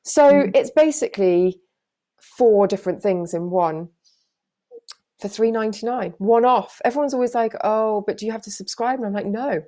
[0.03, 0.55] So Mm.
[0.55, 1.59] it's basically
[2.21, 3.89] four different things in one
[5.19, 6.82] for three ninety nine, one off.
[6.84, 9.61] Everyone's always like, "Oh, but do you have to subscribe?" And I'm like, "No,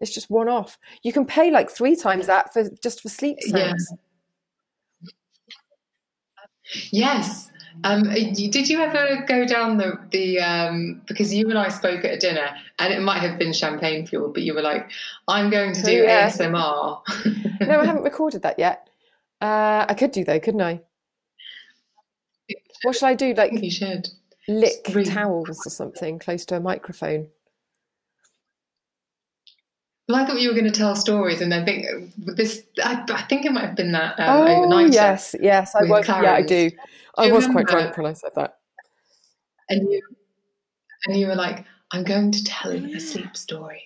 [0.00, 0.78] it's just one off.
[1.02, 3.92] You can pay like three times that for just for sleep sounds."
[6.90, 7.50] Yes.
[7.84, 12.12] Um, did you ever go down the the um, because you and I spoke at
[12.12, 12.48] a dinner
[12.80, 14.90] and it might have been champagne fuel, but you were like,
[15.28, 16.28] "I'm going to Oh, do yeah.
[16.28, 17.00] ASMR."
[17.60, 18.88] No, I haven't recorded that yet.
[19.40, 20.80] Uh, I could do though, couldn't I?
[22.82, 23.32] What should I do?
[23.34, 24.08] Like you should.
[24.48, 27.28] lick towels or something close to a microphone.
[30.08, 31.86] Well, I thought you were going to tell stories, and I think
[32.16, 32.62] this.
[32.82, 34.92] I, I think it might have been that um, oh overnight.
[34.94, 36.08] yes, yes, I was.
[36.08, 36.48] Yeah, I Clarence.
[36.48, 36.70] do.
[37.18, 37.70] I was quite remember?
[37.92, 38.56] drunk when I said that.
[39.68, 40.00] and you
[41.06, 43.82] and you were like, "I'm going to tell a sleep story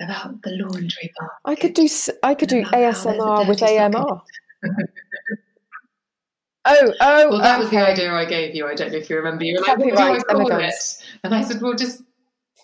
[0.00, 1.88] about the laundry bar." I could do.
[2.24, 4.22] I could do About how there's a ASMR with dirty sock in AMR.
[6.66, 8.66] Oh, oh, Well, that was the idea I gave you.
[8.66, 9.44] I don't know if you remember.
[9.44, 10.74] You were like, Copyright, "What do I call it?"
[11.24, 12.02] And I said, "Well, just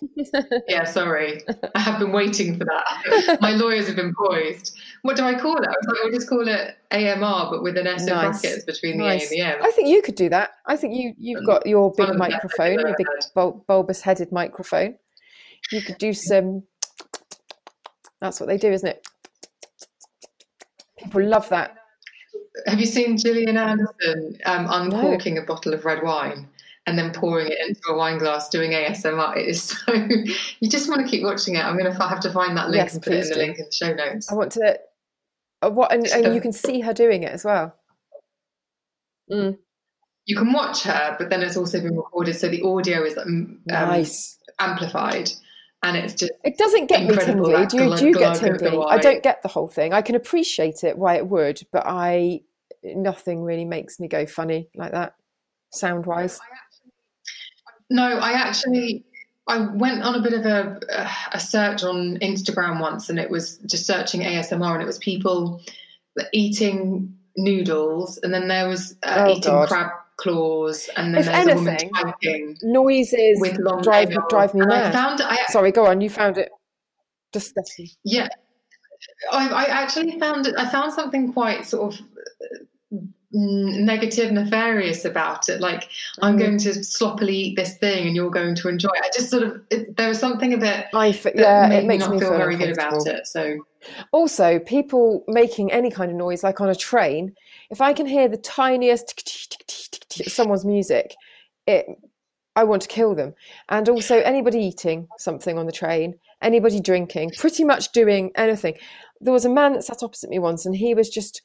[0.67, 1.41] yeah, sorry.
[1.75, 3.37] I have been waiting for that.
[3.41, 4.77] My lawyers have been poised.
[5.01, 5.65] What do I call it?
[5.67, 8.41] I was like, we'll just call it AMR, but with an S in Nice.
[8.41, 9.31] brackets between the Nice.
[9.31, 9.63] A and the M.
[9.63, 10.51] I think you could do that.
[10.65, 14.97] I think you you've got your big the microphone, your big bul- bulbous headed microphone.
[15.71, 16.63] You could do some.
[18.21, 19.07] That's what they do, isn't it?
[20.97, 21.75] People love that.
[22.65, 26.47] Have you seen Gillian Anderson um, uncorking a bottle of red wine
[26.87, 29.37] and then pouring it into a wine glass doing ASMR?
[29.37, 29.93] It is so.
[29.93, 31.63] You just want to keep watching it.
[31.63, 33.37] I'm going to have to find that link Yes, and put it in please the
[33.37, 34.31] link in the show notes.
[34.31, 34.79] I want to.
[35.61, 37.75] Uh, what and, and you can see her doing it as well.
[39.31, 39.57] Mm,
[40.25, 43.59] You can watch her, but then it's also been recorded, so the audio is um,
[43.65, 44.37] nice.
[44.59, 45.29] amplified,
[45.83, 47.65] and it's just It doesn't get me tingly.
[47.65, 48.85] Do you, do you get tingly?
[48.87, 49.93] I don't get the whole thing.
[49.93, 52.41] I can appreciate it why it would, but I
[52.83, 55.15] nothing really makes me go funny like that,
[55.71, 56.39] sound wise.
[57.89, 59.03] No, I actually
[59.47, 60.79] I went on a bit of a
[61.31, 65.61] a search on Instagram once, and it was just searching ASMR, and it was people
[66.33, 69.67] eating noodles, and then there was uh, Oh, eating God.
[69.69, 74.23] crab claws, and then If there's a woman typing Noises with long drive nails.
[74.29, 74.93] drive me and I mad.
[74.93, 76.01] found I Sorry, go on.
[76.01, 76.49] You found it
[77.31, 77.87] disgusting.
[78.03, 78.27] yeah.
[79.31, 80.55] I, I actually found it.
[80.57, 82.01] I found something quite sort of
[83.31, 85.59] negative, nefarious about it.
[85.59, 85.89] Like
[86.21, 86.39] I'm Mm.
[86.39, 89.03] going to sloppily eat this thing, and you're going to enjoy it.
[89.03, 92.05] I just sort of it, there was something a bit I f- yeah, it makes
[92.05, 93.27] me not feel, feel very good about it.
[93.27, 93.57] So
[94.11, 97.33] Also, people making any kind of noise, like on a train,
[97.69, 99.13] if I can hear the tiniest
[100.27, 101.15] someone's music,
[101.65, 101.85] it
[102.55, 103.35] I want to kill them.
[103.69, 108.75] And also, anybody eating something on the train, anybody drinking, pretty much doing anything.
[109.21, 111.41] There was a man that sat opposite me once, and he was just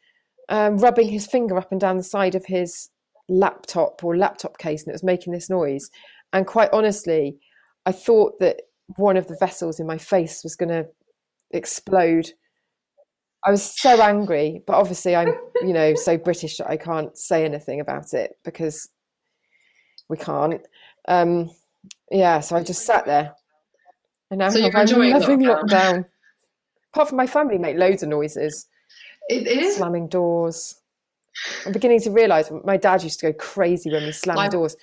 [0.49, 2.90] um, rubbing his finger up and down the side of his
[3.28, 5.88] laptop or laptop case, and it was making this noise.
[6.32, 7.36] And quite honestly,
[7.86, 8.62] I thought that
[8.97, 10.86] one of the vessels in my face was going to
[11.51, 12.30] explode.
[13.45, 17.45] I was so angry, but obviously I'm, you know, so British that I can't say
[17.45, 18.88] anything about it because
[20.09, 20.61] we can't.
[21.09, 21.51] Um,
[22.11, 23.34] yeah, so I just sat there,
[24.30, 25.68] and now So you're I'm enjoying loving lockdown?
[25.68, 26.05] lockdown.
[26.93, 28.66] Apart from my family, make loads of noises,
[29.29, 29.77] it, is.
[29.77, 30.77] slamming doors.
[31.64, 34.77] I'm beginning to realise my dad used to go crazy when we slammed Like- doors.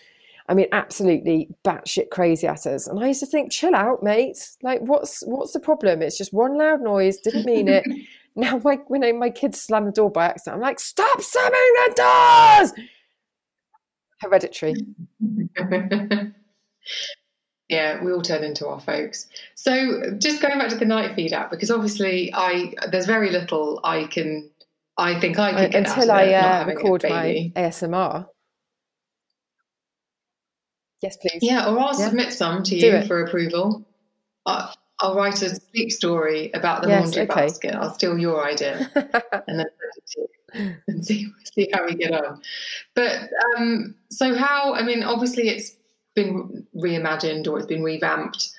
[0.47, 2.87] I mean, absolutely batshit crazy at us.
[2.87, 4.49] And I used to think, chill out, mate.
[4.63, 6.01] Like, what's what's the problem?
[6.01, 7.19] It's just one loud noise.
[7.19, 7.83] Didn't mean it.
[8.35, 11.53] now, my, when I, my kids slam the door by accident, I'm like, stop slamming
[11.53, 12.73] the doors.
[14.21, 14.73] Hereditary.
[17.69, 19.27] yeah, we all turn into our folks.
[19.55, 23.79] So just going back to the night feed app, because obviously I there's very little
[23.83, 24.49] I can
[24.97, 27.51] I think I can get until I uh, record my.
[27.55, 28.27] ASMR.
[31.01, 31.39] Yes, please.
[31.41, 32.09] Yeah, or I'll Yeah.
[32.09, 33.85] submit some to you for approval.
[34.45, 37.45] I, I'll write a sleep story about the Yes, laundry okay.
[37.45, 37.75] basket.
[37.75, 38.91] I'll steal your idea
[39.47, 42.41] and then send it to you and see see how we get on.
[42.95, 44.73] But um, so how?
[44.73, 45.75] I mean, obviously it's
[46.15, 48.49] been reimagined or it's been revamped,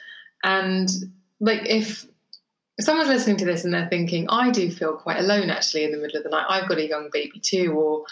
[0.43, 0.89] and
[1.41, 2.07] like if
[2.81, 5.93] if someone's listening to this and they're thinking, I do feel quite alone actually in
[5.93, 8.05] the middle of the night, I've got a young baby too, or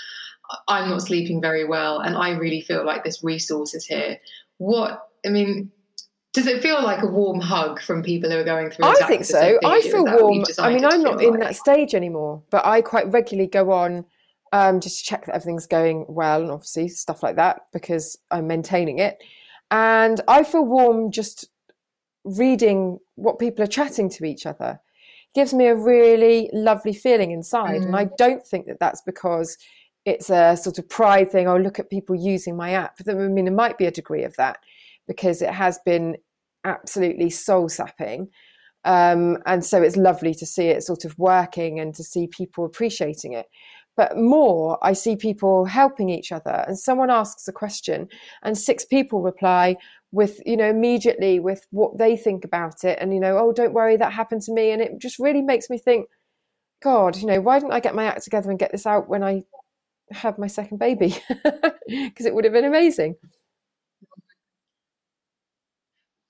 [0.68, 4.18] I'm not sleeping very well, and I really feel like this resource is here.
[4.58, 5.70] What, I mean,
[6.34, 8.84] does it feel like a warm hug from people who are going through?
[8.84, 9.58] I think so.
[9.64, 10.44] I feel warm.
[10.58, 14.04] I mean, I'm not in that stage anymore, but I quite regularly go on
[14.52, 18.46] um, just to check that everything's going well, and obviously stuff like that because I'm
[18.46, 19.22] maintaining it.
[19.70, 21.48] And I feel warm just
[22.24, 24.80] reading what people are chatting to each other.
[25.26, 27.86] It gives me a really lovely feeling inside, mm.
[27.86, 28.16] and I mm.
[28.16, 29.58] don't think that that's because
[30.04, 31.48] it's a sort of pride thing.
[31.48, 32.98] Oh, look at people using my app.
[33.06, 34.58] I mean, there might be a degree of that
[35.06, 36.16] because it has been
[36.64, 38.28] absolutely soul sapping.
[38.84, 42.64] Um, and so it's lovely to see it sort of working and to see people
[42.64, 43.46] appreciating it.
[43.98, 46.64] But more, I see people helping each other.
[46.68, 48.08] And someone asks a question,
[48.44, 49.76] and six people reply
[50.12, 52.96] with, you know, immediately with what they think about it.
[53.00, 54.70] And, you know, oh, don't worry, that happened to me.
[54.70, 56.06] And it just really makes me think,
[56.80, 59.24] God, you know, why didn't I get my act together and get this out when
[59.24, 59.42] I
[60.12, 61.16] had my second baby?
[61.88, 63.16] Because it would have been amazing.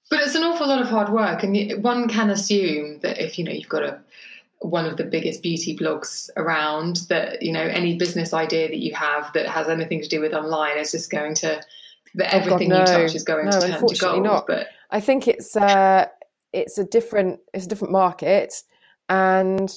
[0.09, 3.45] But it's an awful lot of hard work, and one can assume that if you
[3.45, 4.01] know you've got a
[4.61, 8.95] one of the biggest beauty blogs around, that you know any business idea that you
[8.95, 11.61] have that has anything to do with online is just going to
[12.15, 12.93] that everything oh God, no.
[12.93, 14.25] you touch is going no, to turn to gold.
[14.25, 14.47] Not.
[14.47, 16.07] But I think it's uh,
[16.53, 18.55] it's a different it's a different market,
[19.09, 19.71] and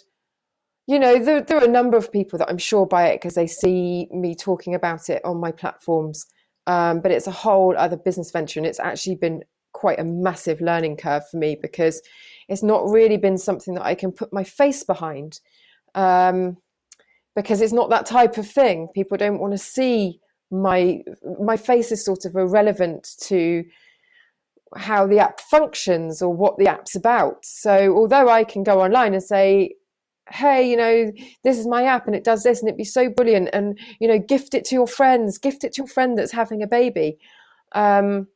[0.88, 3.36] you know there there are a number of people that I'm sure buy it because
[3.36, 6.26] they see me talking about it on my platforms.
[6.68, 10.62] Um, but it's a whole other business venture, and it's actually been quite a massive
[10.62, 12.02] learning curve for me because
[12.52, 15.40] it's not really been something that I can put my face behind
[15.96, 16.58] um,
[17.34, 18.90] because it's not that type of thing.
[18.94, 20.20] People don't want to see
[20.52, 21.02] my
[21.40, 23.64] my face is sort of irrelevant to
[24.76, 27.46] how the app functions or what the app's about.
[27.46, 29.76] So although I can go online and say,
[30.30, 31.10] hey, you know,
[31.46, 34.10] this is my app and it does this and it'd be so brilliant and, you
[34.10, 37.18] know, gift it to your friends, gift it to your friend that's having a baby.
[37.74, 38.28] Um,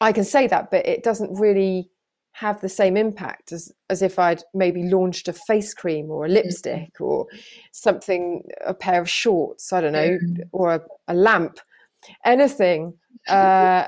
[0.00, 1.90] I can say that, but it doesn't really
[2.34, 6.28] have the same impact as, as if I'd maybe launched a face cream or a
[6.28, 7.04] lipstick mm-hmm.
[7.04, 7.26] or
[7.70, 10.42] something, a pair of shorts, I don't know, mm-hmm.
[10.50, 11.60] or a, a, lamp,
[12.24, 12.94] anything,
[13.28, 13.86] uh,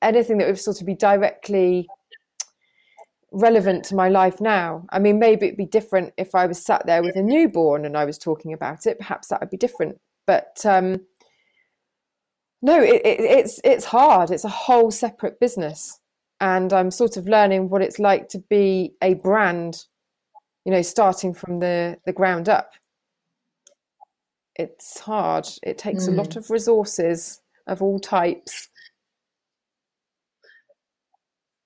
[0.00, 1.88] anything that would sort of be directly
[3.32, 4.86] relevant to my life now.
[4.90, 7.96] I mean, maybe it'd be different if I was sat there with a newborn and
[7.96, 8.98] I was talking about it.
[8.98, 10.00] Perhaps that would be different.
[10.24, 11.00] But um,
[12.62, 14.30] no, it, it, it's it's hard.
[14.30, 15.97] It's a whole separate business,
[16.40, 19.84] and I'm sort of learning what it's like to be a brand.
[20.64, 22.72] You know, starting from the the ground up.
[24.56, 25.46] It's hard.
[25.62, 26.08] It takes mm.
[26.08, 26.36] a lot mm.
[26.36, 28.68] of resources of all types.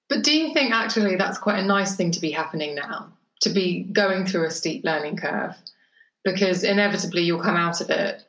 [0.09, 3.13] But do you think actually that's quite a nice thing to be happening now?
[3.41, 5.55] To be going through a steep learning curve?
[6.23, 8.23] Because inevitably you'll come out of it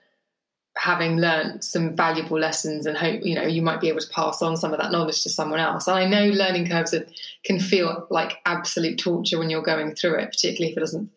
[0.75, 4.41] having learned some valuable lessons and hope you know you might be able to pass
[4.41, 5.87] on some of that knowledge to someone else.
[5.87, 7.05] And i know learning curves are,
[7.43, 11.11] can feel like absolute torture when you're going through it particularly if it doesn't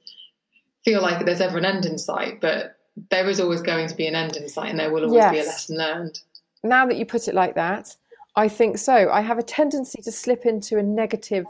[0.84, 2.76] feel like there's ever an end in sight but
[3.10, 5.32] there is always going to be an end in sight and there will always yes.
[5.32, 6.20] be a lesson learned.
[6.62, 7.96] Now that you put it like that
[8.36, 9.10] i think so.
[9.10, 11.46] I have a tendency to slip into a negative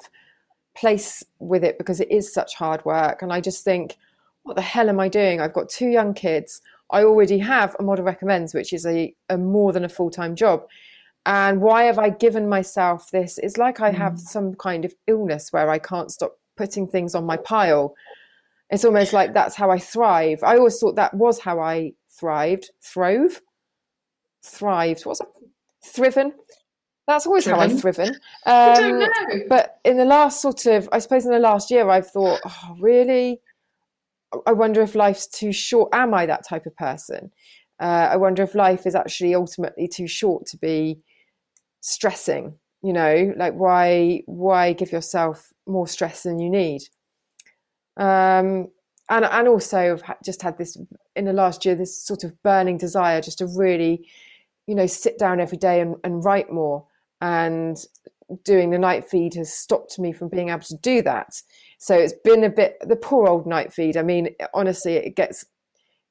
[0.76, 3.96] place with it because it is such hard work and i just think
[4.44, 5.40] what the hell am i doing?
[5.40, 9.36] I've got two young kids I already have a model recommends, which is a, a
[9.36, 10.66] more than a full time job.
[11.24, 13.38] And why have I given myself this?
[13.38, 14.20] It's like I have mm.
[14.20, 17.94] some kind of illness where I can't stop putting things on my pile.
[18.70, 20.42] It's almost like that's how I thrive.
[20.44, 22.70] I always thought that was how I thrived.
[22.80, 23.40] Throve?
[24.42, 25.04] Thrived.
[25.04, 25.26] What's it?
[25.84, 26.32] Thriven?
[27.06, 28.08] That's always how I've thriven.
[28.08, 28.16] Um,
[28.46, 29.44] I don't know.
[29.48, 32.76] But in the last sort of, I suppose in the last year, I've thought, oh,
[32.80, 33.40] really?
[34.46, 35.90] I wonder if life's too short.
[35.92, 37.30] Am I that type of person?
[37.80, 41.00] Uh, I wonder if life is actually ultimately too short to be
[41.80, 42.54] stressing.
[42.82, 46.82] You know, like why why give yourself more stress than you need?
[47.96, 48.68] Um,
[49.08, 50.76] and and also I've just had this
[51.14, 54.08] in the last year this sort of burning desire just to really,
[54.66, 56.84] you know, sit down every day and, and write more.
[57.20, 57.78] And
[58.44, 61.40] doing the night feed has stopped me from being able to do that.
[61.78, 63.96] So it's been a bit the poor old night feed.
[63.96, 65.44] I mean, honestly, it gets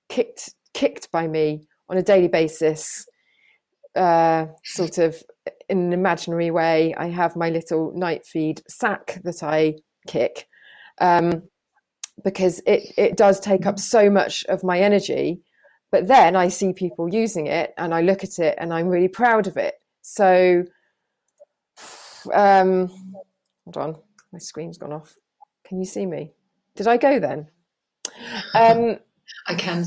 [0.09, 3.07] kicked kicked by me on a daily basis,
[3.95, 5.21] uh, sort of
[5.69, 6.93] in an imaginary way.
[6.95, 9.75] I have my little night feed sack that I
[10.07, 10.47] kick
[10.99, 11.43] um,
[12.23, 15.41] because it it does take up so much of my energy.
[15.91, 19.07] But then I see people using it, and I look at it, and I'm really
[19.07, 19.75] proud of it.
[20.01, 20.65] So,
[22.33, 22.87] um,
[23.63, 23.95] hold on,
[24.33, 25.15] my screen's gone off.
[25.65, 26.33] Can you see me?
[26.75, 27.47] Did I go then?
[28.53, 28.97] Um,
[29.47, 29.85] I can.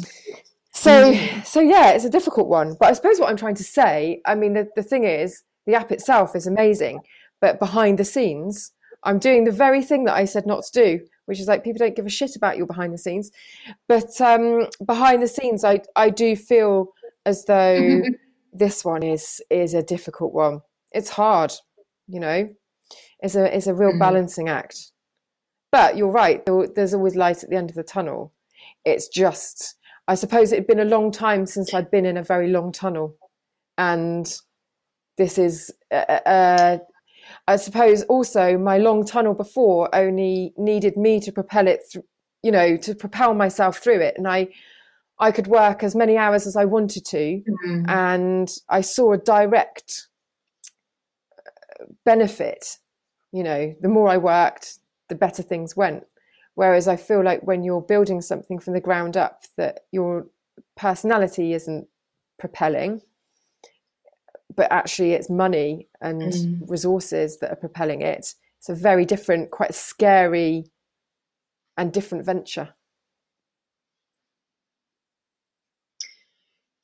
[0.72, 1.12] So,
[1.44, 2.76] so yeah, it's a difficult one.
[2.78, 5.74] But I suppose what I'm trying to say, I mean, the, the thing is, the
[5.74, 7.00] app itself is amazing,
[7.40, 8.72] but behind the scenes,
[9.04, 11.78] I'm doing the very thing that I said not to do, which is like people
[11.78, 13.30] don't give a shit about your behind the scenes.
[13.86, 16.92] But um, behind the scenes, I I do feel
[17.26, 18.02] as though
[18.52, 20.62] this one is is a difficult one.
[20.92, 21.52] It's hard,
[22.06, 22.48] you know.
[23.20, 23.98] It's a it's a real Mhm.
[23.98, 24.92] balancing act.
[25.70, 26.42] But you're right.
[26.74, 28.32] There's always light at the end of the tunnel.
[28.84, 29.74] It's just,
[30.06, 32.72] I suppose, it had been a long time since I'd been in a very long
[32.72, 33.16] tunnel,
[33.76, 34.32] and
[35.16, 35.72] this is.
[35.90, 36.78] Uh, uh,
[37.46, 42.04] I suppose also my long tunnel before only needed me to propel it, through,
[42.42, 44.48] you know, to propel myself through it, and I,
[45.18, 47.88] I could work as many hours as I wanted to, Mm.
[47.88, 50.08] and I saw a direct
[51.36, 52.78] uh, benefit.
[53.32, 54.78] You know, the more I worked,
[55.08, 56.04] the better things went.
[56.54, 60.26] Whereas I feel like when you're building something from the ground up, that your
[60.76, 61.86] personality isn't
[62.38, 63.00] propelling,
[64.54, 66.68] but actually it's money and Mm.
[66.68, 68.34] resources that are propelling it.
[68.58, 70.70] It's a very different, quite scary
[71.76, 72.74] and different venture.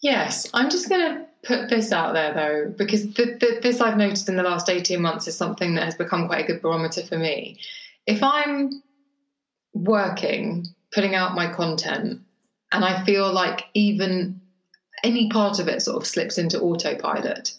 [0.03, 3.97] Yes, I'm just going to put this out there though, because th- th- this I've
[3.97, 7.03] noticed in the last 18 months is something that has become quite a good barometer
[7.05, 7.59] for me.
[8.07, 8.83] If I'm
[9.73, 12.21] working, putting out my content,
[12.73, 14.41] and I feel like even
[15.03, 17.53] any part of it sort of slips into autopilot,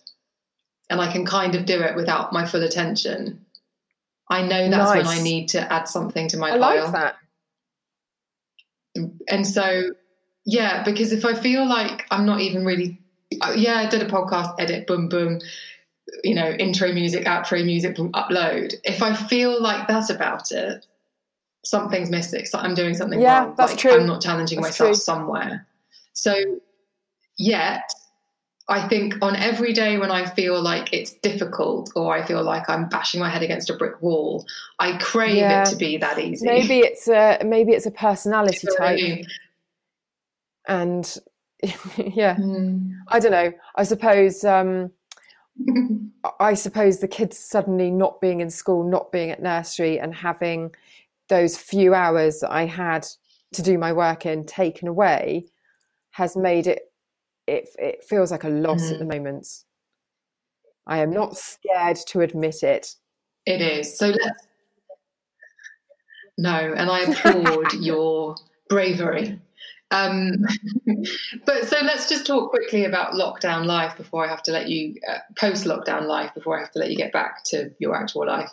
[0.90, 3.46] and I can kind of do it without my full attention,
[4.30, 7.16] I know that's when I need to add something to my I pile like that.
[9.30, 9.92] and so
[10.46, 13.02] yeah because if i feel like i'm not even really
[13.42, 15.42] uh, yeah i did a podcast edit boom boom
[16.24, 20.86] you know intro music outro music upload if i feel like that about it
[21.64, 23.92] something's missing so i'm doing something Yeah, wrong that's like true.
[23.94, 24.96] i'm not challenging That's myself true.
[24.96, 25.66] somewhere
[26.14, 26.60] so
[27.40, 27.90] yet
[28.70, 32.70] i think on every day when i feel like it's difficult or i feel like
[32.70, 34.46] i'm bashing my head against a brick wall
[34.80, 35.64] i crave Yeah.
[35.64, 38.88] it to be that easy Maybe it's a maybe it's a personality You know what
[38.90, 39.26] I type, mean?
[40.68, 41.18] and
[41.98, 42.92] yeah, Mm.
[43.08, 43.52] I don't know.
[43.76, 44.92] I suppose um,
[46.40, 50.76] I suppose the kids suddenly not being in school, not being at nursery, and having
[51.30, 53.08] those few hours that I had
[53.54, 55.46] to do my work in taken away
[56.12, 56.92] has made it.
[57.48, 59.16] It it feels like a loss at the mm.
[59.16, 59.48] moment.
[60.88, 62.96] I am not scared to admit it.
[63.46, 63.98] It is.
[63.98, 64.48] So let's.
[66.38, 68.36] No, and I applaud your
[68.68, 69.40] bravery.
[69.92, 70.46] Um,
[71.46, 74.96] but so let's just talk quickly about lockdown life before I have to let you,
[75.10, 78.28] uh, post lockdown life before I have to let you get back to your actual
[78.28, 78.50] life.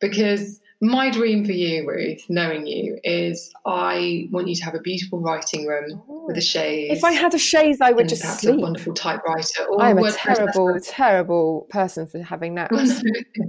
[0.00, 4.80] Because my dream for you, Ruth, knowing you, is I want you to have a
[4.80, 6.98] beautiful writing room with a chaise.
[6.98, 8.60] If I had a chaise, I would just perhaps a sleep.
[8.60, 9.64] wonderful typewriter.
[9.70, 12.72] Or I'm a terrible, terrible person for having that.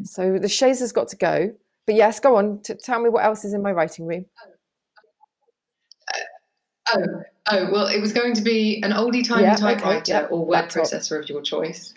[0.05, 1.53] So the chaise has got to go.
[1.85, 2.61] But yes, go on.
[2.61, 4.25] T- tell me what else is in my writing room.
[6.89, 7.05] Oh,
[7.51, 10.45] oh, well, it was going to be an oldie timey Yeah, okay, typewriter yeah, or
[10.45, 10.83] word laptop.
[10.83, 11.93] processor of your choice.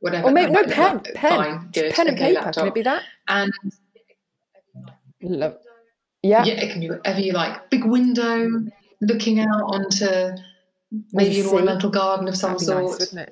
[0.00, 0.28] Whatever.
[0.28, 1.92] Or maybe no pen, pen, Fine, good.
[1.94, 2.52] pen and okay, paper.
[2.52, 3.02] Can it be that?
[3.28, 3.52] And
[5.22, 5.56] Love.
[6.22, 6.44] Yeah.
[6.44, 7.70] yeah, it can be whatever you like.
[7.70, 8.48] Big window
[9.00, 10.06] looking out onto
[11.12, 13.28] maybe an ornamental garden of some sort, nice, wouldn't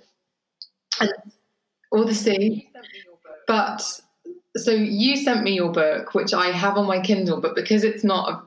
[1.01, 1.11] it?
[1.91, 2.71] or the sea.
[3.47, 4.01] But
[4.57, 8.05] so you sent me your book, which I have on my Kindle, but because it's
[8.05, 8.43] not a,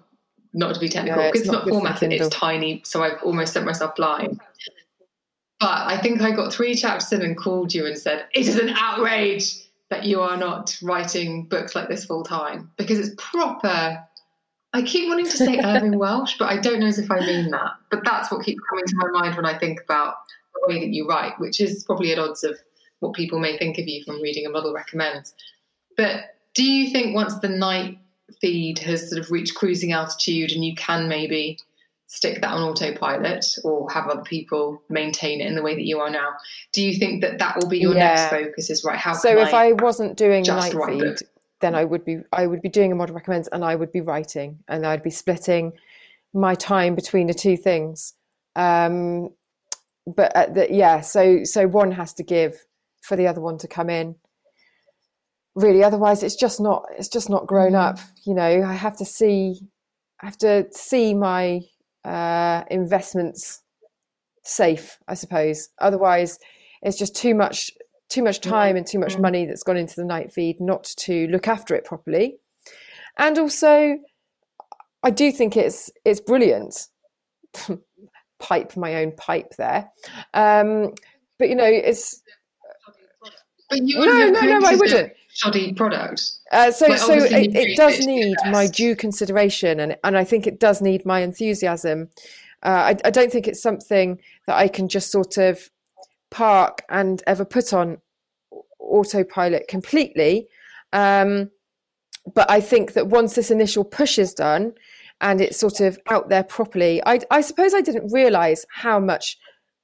[0.53, 3.53] not to be technical, Yeah, because it's not not formatted, it's tiny, so I've almost
[3.53, 4.39] sent myself blind.
[5.59, 8.57] But I think I got three chapters in and called you and said, It is
[8.57, 9.55] an outrage
[9.89, 14.03] that you are not writing books like this full time because it's proper.
[14.71, 17.49] I keep wanting to say Irvine Welsh, but I don't know as if I mean
[17.51, 17.71] that.
[17.89, 20.15] But that's what keeps coming to my mind when I think about
[20.53, 22.57] the way that you write, which is probably at odds of
[22.99, 25.33] what people may think of you from reading a model recommends.
[25.97, 27.97] But do you think once the night
[28.41, 31.57] feed has sort of reached cruising altitude and you can maybe
[32.07, 35.99] stick that on autopilot or have other people maintain it in the way that you
[35.99, 36.29] are now,
[36.73, 38.69] do you think that that will be your next focus?
[38.69, 38.97] Is right?
[38.97, 41.23] How So if I wasn't doing night feed, books?
[41.61, 44.01] then I would be I would be doing a model recommends and I would be
[44.01, 45.73] writing and I'd be splitting
[46.33, 48.13] my time between the two things.
[48.55, 49.29] Um,
[50.07, 52.65] but at the, yeah, so so one has to give
[53.01, 54.15] for the other one to come in.
[55.55, 57.99] Really, otherwise it's just not it's just not grown up.
[58.25, 59.59] You know, I have to see
[60.21, 61.61] I have to see my
[62.05, 63.61] uh, investments
[64.43, 65.69] safe, I suppose.
[65.79, 66.39] Otherwise,
[66.81, 67.71] it's just too much
[68.09, 69.21] too much time and too much Mm.
[69.21, 72.37] money that's gone into the night feed not to look after it properly.
[73.17, 73.97] and also
[75.03, 76.87] I do think it's it's brilliant.
[78.39, 79.89] pipe my own pipe there,
[80.33, 80.93] um,
[81.37, 82.21] but you know it's.
[83.69, 85.13] But you No, no, no, I wouldn't.
[85.39, 86.31] Shoddy product.
[86.51, 90.59] Uh, so, so it, it does need my due consideration, and and I think it
[90.59, 92.09] does need my enthusiasm.
[92.61, 95.69] Uh, I, I don't think it's something that I can just sort of
[96.29, 97.99] park and ever put on
[98.79, 100.47] autopilot completely.
[100.91, 101.51] Um,
[102.33, 104.73] but I think that once this initial push is done
[105.21, 109.37] and it's sort of out there properly, I, I suppose I didn't realize how much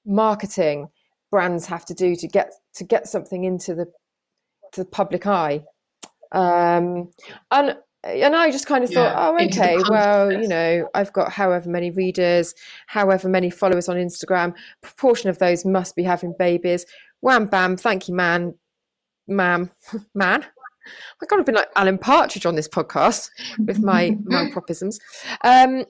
[0.05, 0.89] marketing
[1.31, 3.87] brands have to do to get to get something into the
[4.73, 5.63] to the public eye.
[6.31, 7.11] Um,
[7.51, 11.67] and and I just kind of thought, oh, okay, well, you know, I've got however
[11.69, 12.53] many readers,
[12.85, 14.53] however many followers on Instagram.
[14.81, 16.85] Proportion of those must be having babies.
[17.21, 18.53] Wham bam, thank you, man,
[19.27, 19.71] ma'am,
[20.13, 20.45] man.
[21.19, 24.99] I kind of been like Alan Partridge on this podcast with my my propisms.
[25.43, 25.85] Um,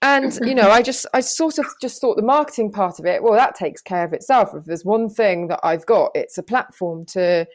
[0.00, 3.20] and you know, I just I sort of just thought the marketing part of it,
[3.20, 4.54] well, that takes care of itself.
[4.54, 7.46] If there's one thing that I've got, it's a platform to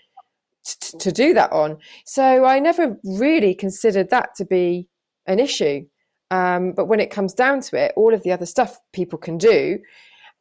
[0.64, 1.78] to, to do that on.
[2.05, 4.88] So I never really considered that to be
[5.26, 5.86] an issue.
[6.32, 9.38] Um, but when it comes down to it, all of the other stuff people can
[9.38, 9.80] do,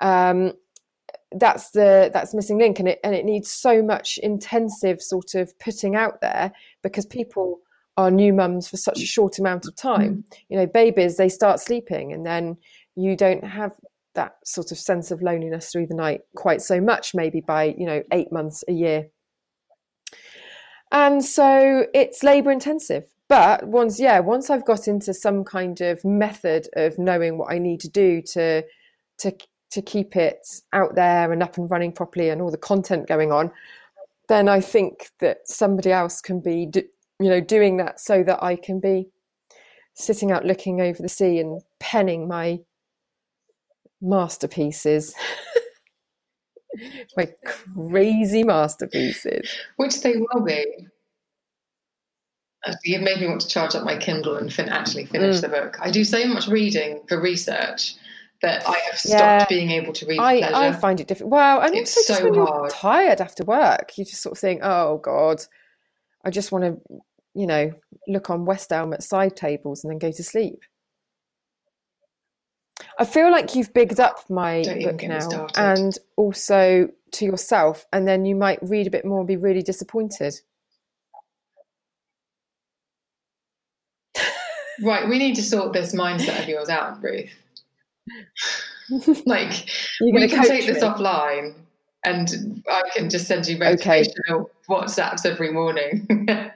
[0.01, 0.53] um,
[1.33, 5.59] that's the that's missing link, and it and it needs so much intensive sort of
[5.59, 6.53] putting out there
[6.83, 7.61] because people
[7.97, 10.25] are new mums for such a short amount of time.
[10.49, 12.57] You know, babies they start sleeping, and then
[12.97, 13.73] you don't have
[14.15, 17.87] that sort of sense of loneliness through the night quite so much, maybe by you
[17.87, 19.09] know eight months a year
[20.93, 23.05] and so it's labor intensive.
[23.29, 27.59] But once yeah once i've got into some kind of method of knowing what i
[27.59, 28.63] need to do to
[29.21, 29.33] to
[29.71, 33.33] to keep it out there and up and running properly and all the content going
[33.33, 33.51] on
[34.29, 36.83] then i think that somebody else can be do,
[37.21, 39.09] you know doing that so that i can be
[39.95, 42.59] sitting out looking over the sea and penning my
[44.03, 45.15] masterpieces
[47.17, 50.65] my crazy masterpieces Which they will be.
[52.65, 55.41] Actually, it made me want to charge up my Kindle and fin- actually finish Mm.
[55.43, 55.77] the book.
[55.81, 57.95] I do so much reading for research
[58.41, 59.47] that I have stopped Yeah.
[59.49, 60.55] being able to read for I, pleasure.
[60.57, 61.33] I find it different.
[61.33, 62.71] Well, and It's also so when you're hard.
[62.71, 65.45] tired after work, you just sort of think, oh God,
[66.25, 67.01] I just want to,
[67.35, 67.73] you know,
[68.07, 70.61] look on West Elm at side tables and then go to sleep.
[72.99, 78.25] I feel like you've bigged up my book now and also to yourself, and then
[78.25, 80.35] you might read a bit more and be really disappointed.
[84.83, 87.31] Right, we need to sort this mindset of yours out, Ruth.
[89.27, 89.69] like,
[90.01, 90.89] You're we can take this me.
[90.89, 91.55] offline
[92.05, 94.03] and I can just send you Okay.
[94.03, 96.07] motivational WhatsApps every morning.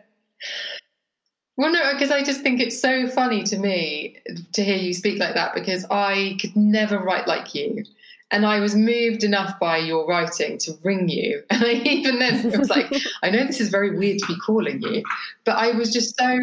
[1.56, 4.18] well, no, because I just think it's so funny to me
[4.52, 7.84] to hear you speak like that because I could never write like you.
[8.30, 11.42] And I was moved enough by your writing to ring you.
[11.50, 12.92] And I even then it was like,
[13.22, 15.02] I know this is very weird to be calling you,
[15.44, 16.38] but I was just so,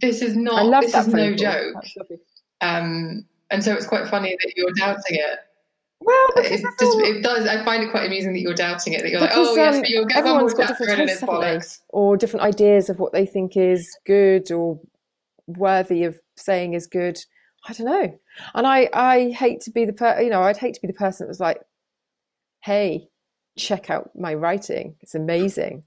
[0.00, 1.74] this is not, this is no joke.
[2.60, 5.38] Um, and so it's quite funny that you're doubting it.
[6.04, 7.46] Well, It just it does.
[7.46, 9.02] I find it quite amusing that you're doubting it.
[9.02, 11.20] That you're like, Because, oh yes, um, but you'll get everyone's got different tastes, it's
[11.20, 11.56] haven't they?
[11.56, 11.78] bollocks.
[11.90, 14.80] or different ideas of what they think is good or
[15.46, 17.18] worthy of saying is good.
[17.68, 18.18] I don't know.
[18.54, 20.92] And I, I hate to be the per, you know, I'd hate to be the
[20.92, 21.60] person that was like,
[22.64, 23.08] "Hey,
[23.56, 25.84] check out my writing; it's amazing,"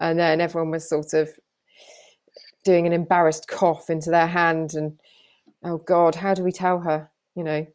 [0.00, 1.30] and then everyone was sort of
[2.64, 5.00] doing an embarrassed cough into their hand, and
[5.64, 7.10] oh God, how do we tell her?
[7.34, 7.66] You know.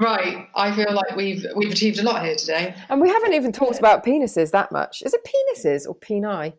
[0.00, 0.48] Right.
[0.54, 2.74] I feel like we've we've achieved a lot here today.
[2.88, 5.02] And we haven't even talked about penises that much.
[5.02, 6.52] Is it penises or peni?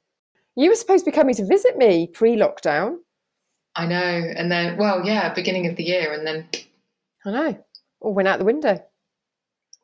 [0.56, 2.98] You were supposed to be coming to visit me pre-lockdown.
[3.76, 3.96] I know.
[4.36, 6.50] And then, well, yeah, beginning of the year, and then,
[7.26, 7.66] I know.
[8.02, 8.84] All went out the window.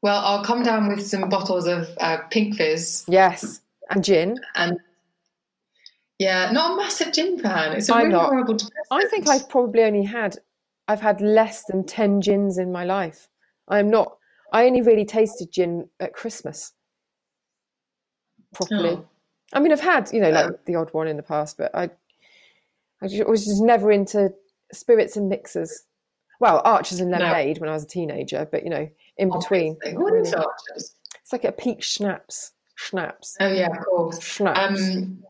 [0.02, 3.62] well, I'll come down with some bottles of uh, pink fizz, Yes.
[3.90, 4.38] And gin.
[4.56, 4.78] and
[6.20, 7.74] yeah, not a massive gin fan.
[7.74, 8.26] It's a I'm really not.
[8.30, 8.54] horrible.
[8.56, 8.86] Depressant.
[8.92, 10.38] I think I've probably only had
[10.88, 13.28] I've had less than 10 gins in my life.
[13.68, 14.18] I'm not
[14.54, 16.72] I only really tasted gin at Christmas.
[18.54, 18.92] Properly.
[18.92, 19.06] Oh.
[19.54, 21.90] I mean I've had, you know, like the odd one in the past, but I
[23.02, 24.34] I was just never into
[24.72, 25.84] spirits and mixers.
[26.40, 27.18] Well, Archers and No.
[27.18, 29.78] lemonade when I was a teenager, but you know, in between.
[29.94, 30.28] What really.
[30.28, 30.96] is Archers?
[31.22, 32.52] It's like a peach schnapps.
[32.76, 33.38] Schnapps.
[33.40, 34.20] Oh yeah, of course.
[34.22, 34.82] Schnapps.
[34.82, 35.24] Um,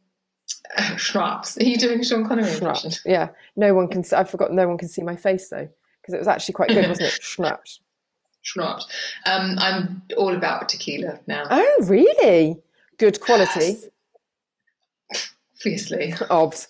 [0.98, 1.60] Schnaps.
[1.60, 2.91] Are you doing Sean Connery impression?
[2.91, 3.02] Schnapps.
[3.06, 3.30] Yeah.
[3.56, 5.68] No one can see, I forgot no one can see my face though.
[6.02, 7.14] Because it was actually quite good, wasn't it?
[7.22, 7.82] Schnapps.
[8.46, 8.84] Schnaps.
[9.26, 11.46] Um, I'm all about tequila now.
[11.50, 12.58] Oh, really?
[12.98, 13.78] Good quality.
[15.60, 16.14] Obviously.
[16.30, 16.68] Obs.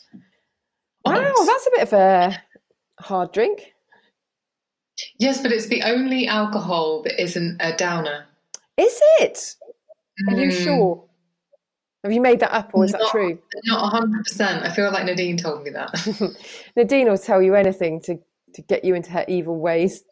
[1.03, 2.41] Wow, that's a bit of a
[2.99, 3.73] hard drink.
[5.19, 8.25] Yes, but it's the only alcohol that isn't a downer.
[8.77, 9.55] Is it?
[10.29, 11.03] Are you Mm, sure?
[12.03, 13.37] Have you made that up or is that true?
[13.65, 14.63] Not 100%.
[14.63, 16.37] I feel like Nadine told me that.
[16.75, 18.17] Nadine will tell you anything to,
[18.53, 20.03] to get you into her evil ways.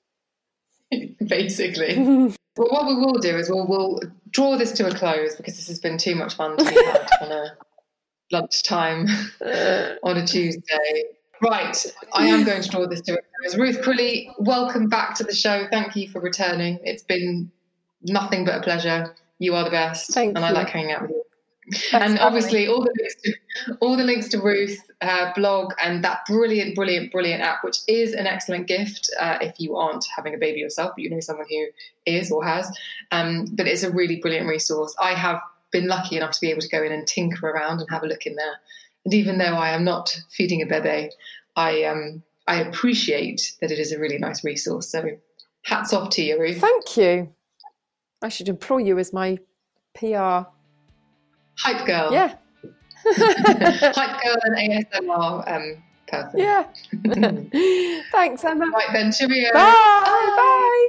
[1.27, 2.33] Basically.
[2.55, 5.67] Well, what we will do is we'll, we'll draw this to a close because this
[5.69, 7.57] has been too much fun to be had on a
[8.31, 9.07] lunchtime
[9.43, 9.95] uh.
[10.03, 11.03] on a Tuesday.
[11.41, 11.83] Right,
[12.13, 13.57] I am going to draw this to a close.
[13.57, 15.65] Ruth Crilly, welcome back to the show.
[15.71, 16.79] Thank you for returning.
[16.83, 17.51] It's been
[18.03, 19.15] nothing but a pleasure.
[19.39, 21.22] You are the best, Thank and I like hanging out with you.
[21.72, 23.34] Thanks and obviously, all the links to
[23.80, 28.14] all the links to Ruth uh, blog and that brilliant, brilliant, brilliant app, which is
[28.14, 31.45] an excellent gift uh, if you aren't having a baby yourself, but you know someone
[31.49, 31.68] who
[32.06, 32.76] is or has.
[33.11, 34.94] Um, but it's a really brilliant resource.
[34.99, 35.40] I have
[35.72, 38.07] been lucky enough to be able to go in and tinker around and have a
[38.07, 38.56] look in there.
[39.06, 41.11] And even though I am not feeding a bebe,
[41.56, 44.90] I um, I appreciate that it is a really nice resource.
[44.90, 45.18] So
[45.64, 46.60] hats off to you, Ruth.
[46.60, 47.34] Thank you.
[48.22, 49.40] I should employ you as my
[49.94, 50.48] PR.
[51.57, 52.11] Hype girl.
[52.11, 52.35] Yeah.
[53.05, 56.39] Hype girl and ASMR um, person.
[56.39, 56.67] Yeah.
[58.11, 58.67] Thanks, Emma.
[58.67, 59.53] Right then, cheerio.
[59.53, 59.59] Bye.
[59.63, 60.88] Bye.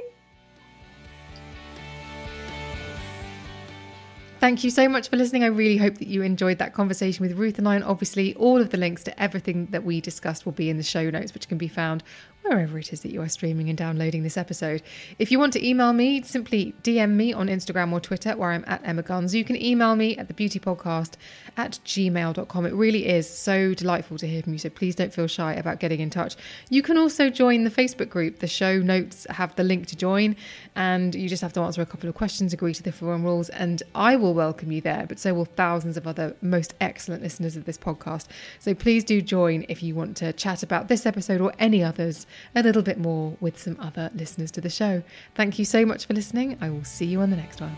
[4.45, 5.43] Thank you so much for listening.
[5.43, 7.75] I really hope that you enjoyed that conversation with Ruth and I.
[7.75, 10.83] And obviously, all of the links to everything that we discussed will be in the
[10.83, 12.03] show notes, which can be found
[12.47, 14.81] wherever it is that you are streaming and downloading this episode.
[15.17, 18.63] If you want to email me, simply DM me on Instagram or Twitter, where I'm
[18.67, 19.33] at Emma Guns.
[19.33, 21.13] You can email me at thebeautypodcast
[21.57, 22.65] at gmail.com.
[22.65, 25.79] It really is so delightful to hear from you, so please don't feel shy about
[25.79, 26.35] getting in touch.
[26.69, 28.39] You can also join the Facebook group.
[28.39, 30.35] The show notes have the link to join,
[30.75, 33.49] and you just have to answer a couple of questions, agree to the forum rules,
[33.49, 37.55] and I will welcome you there, but so will thousands of other most excellent listeners
[37.55, 38.27] of this podcast.
[38.59, 42.27] So please do join if you want to chat about this episode or any others
[42.53, 45.03] a little bit more with some other listeners to the show.
[45.35, 46.57] Thank you so much for listening.
[46.61, 47.75] I will see you on the next one.